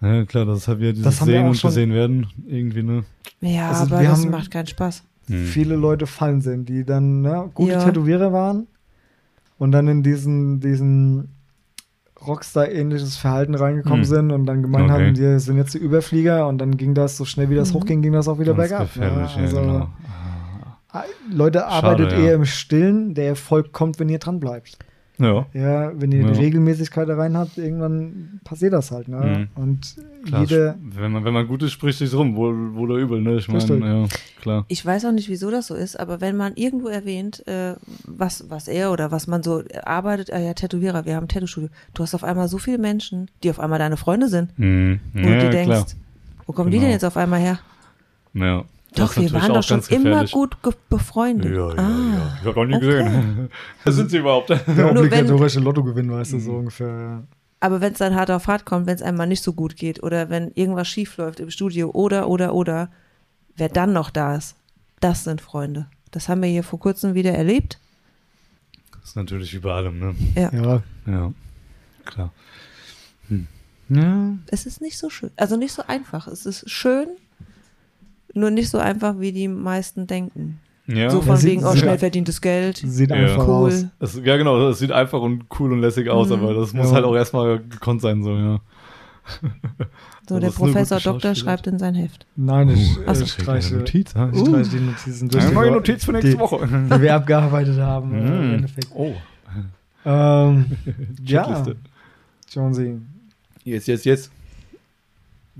[0.00, 2.26] Ja, klar, das hat wieder dieses Das haben wir Sehen auch und gesehen werden.
[2.46, 3.04] Irgendwie, ne?
[3.40, 5.04] Ja, Also aber wir das haben- macht keinen Spaß.
[5.28, 5.44] Hm.
[5.44, 7.84] viele Leute fallen sind, die dann ne, gute Ja.
[7.84, 8.66] Tätowierer waren
[9.58, 11.28] und dann in diesen, diesen
[12.26, 14.04] Rockstar-ähnliches Verhalten reingekommen Hm.
[14.04, 15.06] sind und dann gemeint Okay.
[15.08, 17.78] haben, wir sind jetzt die Überflieger und dann ging das, so schnell wie das Mhm.
[17.80, 18.92] hochging, ging das auch wieder Ganz bergab.
[18.94, 19.88] gefährlich, ja, ja, also, genau.
[20.92, 22.18] ah, Leute, arbeitet ja.
[22.18, 24.78] eher im Stillen, der Erfolg kommt, wenn ihr dran bleibt.
[25.22, 26.30] Ja, Ja, wenn ihr Ja.
[26.32, 29.08] die Regelmäßigkeit da rein habt, irgendwann passiert das halt.
[29.08, 29.48] Ne?
[29.56, 29.62] Mhm.
[29.62, 30.40] Und klar.
[30.42, 32.34] jede, wenn, man, wenn man gut ist, spricht sich's rum.
[32.36, 33.36] Wohl, wohl oder übel, ne?
[33.36, 34.06] Ich meine, ja,
[34.40, 34.64] klar.
[34.68, 37.74] Ich weiß auch nicht, wieso das so ist, aber wenn man irgendwo erwähnt, äh,
[38.06, 41.68] was, was er oder was man so arbeitet, ah ja, Tätowierer, wir haben ein Tattoo-Studio,
[41.94, 45.00] du hast auf einmal so viele Menschen, die auf einmal deine Freunde sind, Hm.
[45.14, 45.86] wo Ja, du denkst, klar.
[46.46, 46.86] wo kommen die Genau.
[46.86, 47.58] denn jetzt auf einmal her?
[48.34, 48.64] Ja.
[48.94, 50.56] Doch, wir waren doch schon immer gut
[50.90, 51.50] befreundet.
[51.52, 52.14] Ja, ja, ah.
[52.14, 52.38] ja.
[52.40, 52.86] Ich habe noch nie okay.
[53.04, 53.48] gesehen.
[53.84, 54.50] Wer sind sie überhaupt?
[54.50, 56.40] der Nur wenn- obligatorische Lottogewinn, weißt du, Mhm.
[56.40, 56.88] so ungefähr.
[56.88, 57.22] Ja.
[57.60, 60.02] Aber wenn es dann hart auf hart kommt, wenn es einmal nicht so gut geht
[60.02, 62.90] oder wenn irgendwas schief läuft im Studio oder, oder, oder,
[63.56, 64.56] wer dann noch da ist,
[65.00, 65.86] das sind Freunde.
[66.10, 67.78] Das haben wir hier vor kurzem wieder erlebt.
[69.00, 70.14] Das ist natürlich wie bei allem, ne?
[70.34, 70.52] Ja.
[70.52, 71.32] ja, Ja,
[72.04, 72.32] klar.
[73.28, 73.46] Hm.
[73.88, 75.30] Ja, Es ist nicht so schön.
[75.36, 76.26] Also nicht so einfach.
[76.26, 77.08] Es ist schön,
[78.34, 80.58] nur nicht so einfach, wie die meisten denken.
[80.86, 81.10] ja.
[81.10, 82.78] so Ja, von sie- wegen, oh, sie- schnell verdientes Geld.
[82.84, 83.16] sieht Ja.
[83.16, 83.68] einfach Cool.
[83.68, 83.86] aus.
[84.00, 86.34] Es, ja, genau, es sieht einfach und cool und lässig aus, Mhm.
[86.34, 86.94] aber das muss Ja.
[86.96, 88.60] halt auch erstmal gekonnt sein, so, ja.
[90.28, 92.26] So, Das der Professor Doktor schreibt in sein Heft.
[92.36, 94.30] Nein, ich, Uh, das ich streiche, Notiz, ha?
[94.32, 95.42] ich streiche die Notizen durch.
[95.42, 96.58] Eine die neue Notiz für nächste die, Woche.
[96.96, 98.14] Die wir abgearbeitet haben.
[98.14, 98.54] äh, im Mm.
[98.54, 98.88] Endeffekt.
[98.94, 99.12] Oh,
[100.04, 100.66] Ähm,
[101.24, 101.76] ja, Checkliste.
[102.52, 102.98] Jonesy.
[103.64, 104.30] Jetzt, jetzt, jetzt.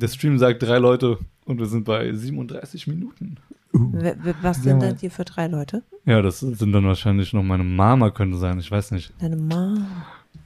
[0.03, 3.37] Der Stream sagt drei Leute und wir sind bei 37 Minuten.
[3.73, 5.83] W- Was sind das hier für drei Leute?
[6.05, 9.13] Ja, das sind dann wahrscheinlich noch meine Mama, könnte sein, ich weiß nicht.
[9.21, 9.87] Deine Mom.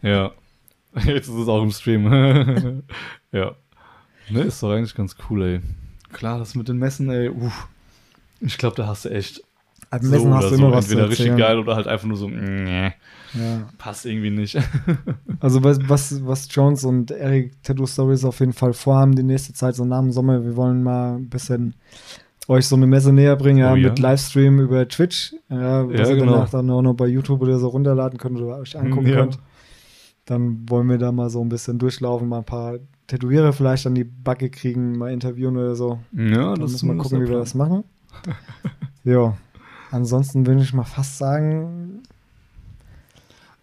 [0.02, 0.30] Ja.
[0.94, 2.04] Jetzt ist es auch im Stream.
[3.32, 3.52] ja.
[4.30, 5.60] Ne, ist doch eigentlich ganz cool, ey.
[6.12, 7.66] Klar, das mit den Messen, ey, uff.
[8.40, 9.42] Ich glaube, da hast du echt
[9.90, 10.66] Ab so Messen oder hast du so.
[10.66, 11.38] immer was zu Entweder richtig erzählen.
[11.48, 12.92] geil oder halt einfach nur so, nee,
[13.38, 13.68] Ja.
[13.78, 14.58] passt irgendwie nicht.
[15.38, 15.78] Also was,
[16.26, 20.00] was, Jones und Eric Tattoo Stories auf jeden Fall vorhaben, die nächste Zeit, so nach
[20.00, 21.74] dem Sommer, wir wollen mal ein bisschen
[22.48, 23.90] euch so eine Messe näher bringen, ja, Oh ja.
[23.90, 26.32] mit Livestream über Twitch, ja, was Ja, ihr genau.
[26.32, 29.16] danach dann auch noch bei YouTube oder so runterladen könnt oder euch angucken Ja.
[29.16, 29.38] könnt.
[30.24, 33.94] Dann wollen wir da mal so ein bisschen durchlaufen, mal ein paar Tätowierer vielleicht an
[33.94, 35.98] die Backe kriegen, mal interviewen oder so.
[36.16, 37.84] ja, Dann das müssen wir gucken, wie wir das machen.
[39.04, 39.36] ja.
[39.92, 41.85] Ansonsten würde ich mal fast sagen,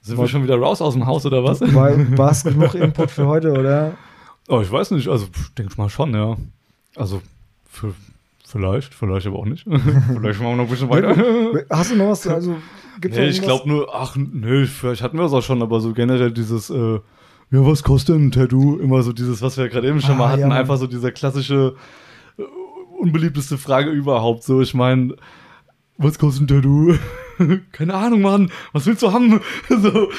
[0.03, 1.61] Sind wir schon wieder raus aus dem Haus oder was?
[1.61, 3.93] war es genug Input für heute, oder?
[4.49, 5.27] Oh, ich weiß nicht, also
[5.57, 6.35] denke ich mal schon, ja.
[6.97, 7.21] Also
[7.69, 7.93] für,
[8.45, 9.63] vielleicht, vielleicht aber auch nicht.
[9.63, 11.15] vielleicht machen wir noch ein bisschen weiter.
[11.69, 12.27] Hast du noch was?
[12.27, 12.57] Also,
[12.99, 15.93] gibt's nee, ich glaube nur, ach nee, vielleicht hatten wir es auch schon, aber so
[15.93, 17.01] generell dieses, äh, ja,
[17.65, 18.79] was kostet ein Tattoo?
[18.79, 21.13] Immer so dieses, was wir gerade eben schon Ah, mal hatten, ja, einfach so dieser
[21.13, 21.75] klassische,
[22.37, 22.43] äh,
[22.99, 24.43] unbeliebteste Frage überhaupt.
[24.43, 25.15] So, ich meine,
[25.97, 26.95] was kostet ein Tattoo?
[27.71, 29.41] Keine Ahnung, Mann, was willst du haben?
[29.69, 30.11] so,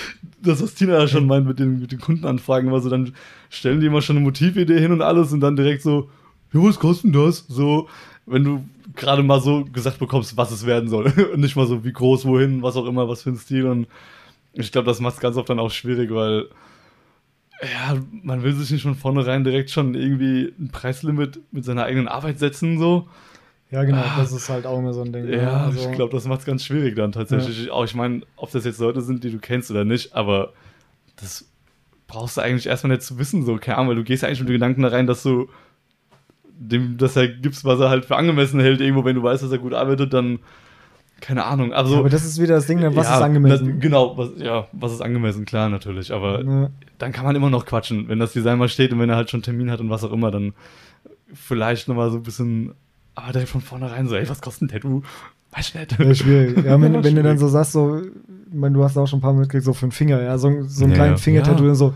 [0.42, 3.14] das, was Tina ja schon meint mit den, mit den Kundenanfragen, immer so, dann
[3.50, 6.10] stellen die immer schon eine Motividee hin und alles und dann direkt so,
[6.52, 7.46] ja, was kostet denn das?
[7.48, 7.88] So,
[8.26, 8.64] wenn du
[8.94, 11.06] gerade mal so gesagt bekommst, was es werden soll.
[11.32, 13.66] und nicht mal so, wie groß, wohin, was auch immer, was für ein Stil.
[13.66, 13.88] Und
[14.52, 16.48] ich glaube, das macht es ganz oft dann auch schwierig, weil
[17.62, 22.08] ja, man will sich nicht von vornherein direkt schon irgendwie ein Preislimit mit seiner eigenen
[22.08, 23.08] Arbeit setzen, so.
[23.74, 24.14] Ja, genau, Ah.
[24.18, 25.26] das ist halt auch immer so ein Ding.
[25.28, 27.70] Ja, also, ich glaube, das macht es ganz schwierig dann tatsächlich.
[27.72, 30.52] Auch ich meine, ob das jetzt Leute sind, die du kennst oder nicht, aber
[31.16, 31.46] das
[32.06, 34.40] brauchst du eigentlich erstmal nicht zu wissen, so, keine Ahnung, weil du gehst ja eigentlich
[34.40, 35.48] mit dem Gedanken da rein, dass du
[36.56, 39.50] dem das er gibst, was er halt für angemessen hält, irgendwo, wenn du weißt, dass
[39.50, 40.38] er gut arbeitet, dann
[41.20, 41.72] keine Ahnung.
[41.72, 43.66] Also, Ja, aber das ist wieder das Ding, ne, was ja, ist angemessen?
[43.72, 46.12] Das, genau, was, ja, was ist angemessen, klar, natürlich.
[46.12, 46.70] Aber Ja.
[46.98, 48.08] dann kann man immer noch quatschen.
[48.08, 50.12] Wenn das Design mal steht und wenn er halt schon Termin hat und was auch
[50.12, 50.52] immer, dann
[51.32, 52.74] vielleicht nochmal so ein bisschen,
[53.14, 55.02] aber direkt von vornherein so, ey, was kostet ein Tattoo?
[55.52, 55.98] Weiß ich nicht.
[55.98, 56.64] Ja, schwierig.
[56.64, 58.10] Ja, wenn, wenn du dann so sagst, so, ich
[58.52, 60.50] meine, du hast auch schon ein paar Mal mitgekriegt, so für einen Finger, ja, so,
[60.64, 61.16] so einen Ja, kleinen ja.
[61.18, 61.74] Finger-Tattoo, Ja.
[61.74, 61.94] so,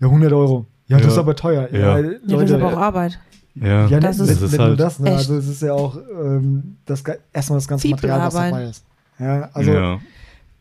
[0.00, 0.66] ja, 100 Euro.
[0.86, 1.68] Ja, das ist aber teuer.
[1.72, 1.78] Ja.
[1.78, 3.20] Ja, Ja, das ist Leute, aber auch Arbeit.
[3.54, 5.08] Ja, ja, das nicht, ist- ist halt- das, ne?
[5.10, 5.18] Echt.
[5.18, 8.84] also es ist ja auch ähm, das, erstmal das ganze Material, was dabei ist.
[9.18, 10.00] Ja, also ja,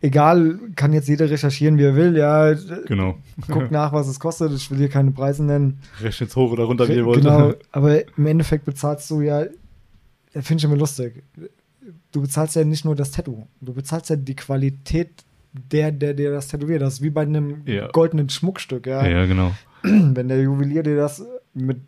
[0.01, 2.53] egal, kann jetzt jeder recherchieren, wie er will, ja,
[2.87, 3.15] genau.
[3.47, 5.79] guckt nach, was es kostet, ich will hier keine Preise nennen.
[6.01, 7.21] Rechnet jetzt hoch oder runter, wie ihr wollt.
[7.21, 9.51] Genau, aber im Endeffekt bezahlst du ja, das
[10.41, 11.23] finde ich immer lustig.
[12.11, 15.23] Du bezahlst ja nicht nur das Tattoo, du bezahlst ja die Qualität
[15.53, 16.81] der, der dir das tätowiert.
[16.81, 17.87] Das ist wie bei einem Ja.
[17.87, 19.05] goldenen Schmuckstück, ja.
[19.07, 19.55] Ja, genau.
[19.81, 21.81] Wenn der Juwelier dir das mit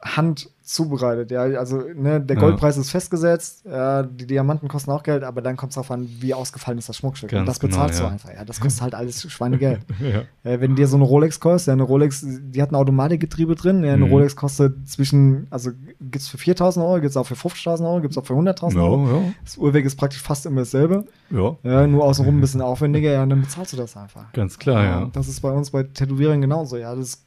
[0.00, 1.42] Hand zubereitet, ja.
[1.42, 2.40] Also, ne, der Ja.
[2.42, 6.08] Goldpreis ist festgesetzt, ja, die Diamanten kosten auch Geld, aber dann kommt es darauf an,
[6.20, 7.30] wie ausgefallen ist das Schmuckstück.
[7.30, 8.06] Ganz Und das genau, bezahlst ja.
[8.06, 8.44] du einfach, ja.
[8.44, 9.80] Das kostet halt alles Schweinegeld.
[10.00, 10.22] Ja.
[10.50, 13.84] Äh, wenn dir so eine Rolex kostet, ja, eine Rolex, die hat ein Automatikgetriebe drin,
[13.84, 14.12] ja, eine Mhm.
[14.12, 18.00] Rolex kostet zwischen, also gibt es für 4.000 Euro, gibt es auch für 50.000 Euro,
[18.00, 19.06] gibt es auch für 100.000 Euro.
[19.06, 22.60] Ja, Das Uhrwerk ist praktisch fast immer dasselbe, ja, ja, ja, nur außenrum ein bisschen
[22.62, 24.32] aufwendiger, ja, und dann bezahlst du das einfach.
[24.32, 25.10] ganz klar, ja.
[25.12, 26.94] Das ist bei uns bei Tätowierern genauso, ja.
[26.94, 27.22] Das,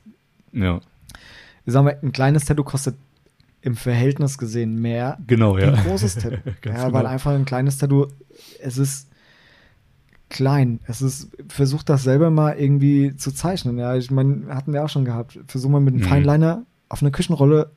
[0.51, 0.79] Ja,
[1.65, 2.95] ich sag mal, ein kleines Tattoo kostet
[3.63, 5.73] im Verhältnis gesehen mehr genau, ja.
[5.73, 6.37] ein großes Tattoo.
[6.45, 6.93] Ja, genau.
[6.93, 8.07] weil einfach ein kleines Tattoo,
[8.61, 9.09] es ist
[10.29, 10.79] klein.
[10.87, 13.77] Es ist, versuch das selber mal irgendwie zu zeichnen.
[13.77, 15.39] Ja, ich meine, hatten wir auch schon gehabt.
[15.47, 16.07] Versuch mal mit einem Mhm.
[16.07, 17.71] Fineliner auf einer Küchenrolle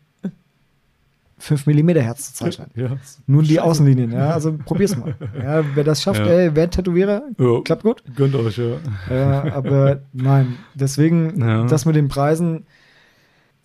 [1.38, 2.70] 5 mm Herz zu zeichnen.
[2.74, 3.62] Ja, Nur die Scheiße.
[3.64, 5.14] Außenlinien, ja, also probier's mal.
[5.38, 6.26] Ja, wer das schafft, Ja.
[6.26, 8.02] ey, wer ein Tätowierer, Ja, klappt gut.
[8.16, 8.76] Gönnt euch, ja.
[9.10, 11.64] Ja, aber nein, deswegen, Ja.
[11.66, 12.64] das mit den Preisen,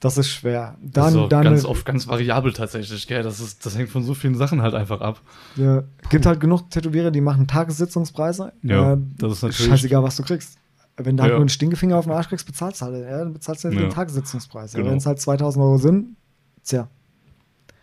[0.01, 0.75] das ist schwer.
[0.81, 3.23] Das Dann, ist auch dann ganz oft ganz variabel tatsächlich, gell?
[3.23, 5.21] Das, ist, das hängt von so vielen Sachen halt einfach ab.
[5.55, 8.51] Ja, gibt halt genug Tätowierer, die machen Tagessitzungspreise.
[8.63, 10.57] Ja, Äh, das ist natürlich- Scheißegal, was du kriegst.
[10.97, 11.35] Wenn du halt Ja.
[11.37, 12.95] nur einen Stinkefinger auf den Arsch kriegst, bezahlst du halt.
[13.03, 13.85] Ja, dann bezahlst du halt Ja.
[13.85, 14.73] den Tagessitzungspreis.
[14.73, 14.89] Genau.
[14.91, 16.15] Wenn es halt 2000 Euro sind,
[16.63, 16.87] tja,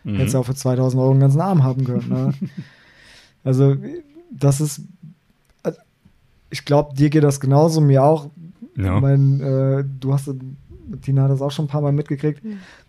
[0.04, 0.16] Mhm.
[0.16, 2.08] hättest du auch für 2000 Euro einen ganzen Arm haben können.
[2.08, 2.34] Ne?
[3.44, 3.76] also,
[4.30, 4.82] das ist.
[5.62, 5.78] also,
[6.50, 8.30] Ich glaube, dir geht das genauso, mir auch.
[8.76, 8.96] Ja.
[8.96, 10.30] Ich mein, äh, du hast,
[11.02, 12.42] Tina hat das auch schon ein paar Mal mitgekriegt.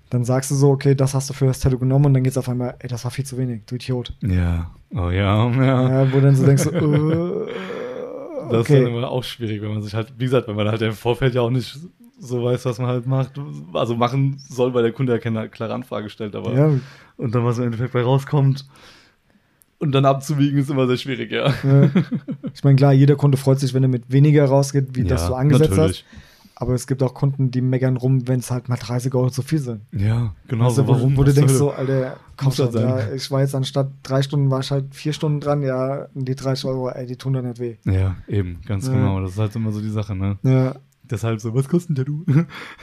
[0.10, 2.32] Dann sagst du so, okay, das hast du für das Tattoo genommen und dann geht
[2.32, 4.14] es auf einmal, ey, das war viel zu wenig, du Idiot.
[4.22, 4.72] Ja.
[4.96, 6.04] Oh ja, ja.
[6.04, 6.72] Ja, wo dann so denkst, du,
[7.12, 7.52] äh,
[8.50, 8.92] Das ist dann okay.
[8.98, 11.42] immer auch schwierig, wenn man sich halt, wie gesagt, wenn man halt im Vorfeld ja
[11.42, 11.78] auch nicht
[12.20, 13.34] so weiß, was man halt macht.
[13.74, 16.72] Also machen soll, weil der Kunde ja keine klare Anfrage stellt, aber Ja,
[17.18, 18.66] und dann was im Endeffekt bei rauskommt
[19.78, 21.46] und dann abzuwiegen ist immer sehr schwierig, ja.
[21.64, 21.90] äh,
[22.54, 25.28] ich meine, klar, jeder Kunde freut sich, wenn er mit weniger rausgeht, wie das Ja,
[25.30, 26.06] du angesetzt natürlich.
[26.12, 26.29] hast.
[26.62, 29.42] Aber es gibt auch Kunden, die meckern rum, wenn es halt mal 30 Euro zu
[29.44, 29.82] viel sind.
[29.94, 30.70] Ja, genau.
[30.76, 34.22] Du, wo, wo du denkst so, Alter, komm schon, ja, ich war jetzt anstatt drei
[34.22, 37.42] Stunden, war ich halt vier Stunden dran, ja, die 30 Euro, ey, die tun da
[37.42, 37.78] nicht weh.
[37.86, 38.94] Ja, eben, ganz Ja.
[38.94, 39.22] genau.
[39.22, 40.38] Das ist halt immer so die Sache, ne?
[40.44, 42.26] Ja, Deshalb so, was kostet der du?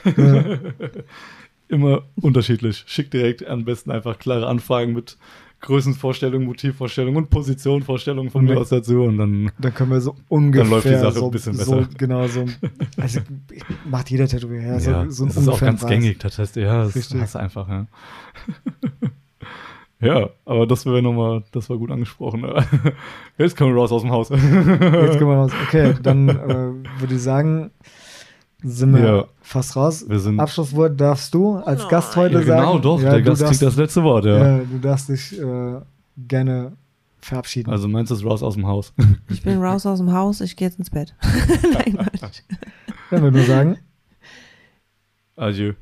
[0.03, 0.43] ja,
[1.67, 2.83] immer unterschiedlich.
[2.87, 5.17] Schick direkt am besten einfach klare Anfragen mit
[5.59, 10.01] Größenvorstellung, Motivvorstellung und Positionvorstellung von Und mir dann- aus dazu und dann dann können wir
[10.01, 11.89] so ungefähr läuft die Sache so, ein bisschen so besser.
[11.97, 12.45] genau so,
[12.97, 13.19] also
[13.89, 15.89] macht jeder Tätowierer, ja, so, ja, so das ist auch ganz Preis.
[15.89, 17.19] gängig, das heißt, ja, das Richtig.
[17.31, 17.87] du einfach, ja.
[19.99, 22.45] ja, aber das wäre nochmal, das war gut angesprochen.
[23.39, 24.29] Jetzt kommen wir raus aus dem Haus.
[24.29, 25.51] Jetzt können wir raus.
[25.67, 27.71] Okay, dann äh, würde ich sagen,
[28.63, 29.25] sind wir Ja.
[29.41, 30.05] fast raus.
[30.07, 31.89] Wir sind- Abschlusswort darfst du als Nein.
[31.89, 32.59] Gast heute ja, sagen.
[32.61, 34.59] genau, doch, Ja, der Gast darfst, kriegt das letzte Wort, ja.
[34.59, 35.75] du darfst dich äh,
[36.17, 36.71] gerne
[37.19, 37.69] verabschieden.
[37.71, 38.93] Also meinst du es raus aus dem Haus?
[39.29, 41.13] Ich bin raus aus dem Haus, ich gehe jetzt ins Bett.
[41.73, 42.41] Nein, Quatsch.
[43.09, 43.77] Würde ich nur sagen,
[45.35, 45.73] Adieu.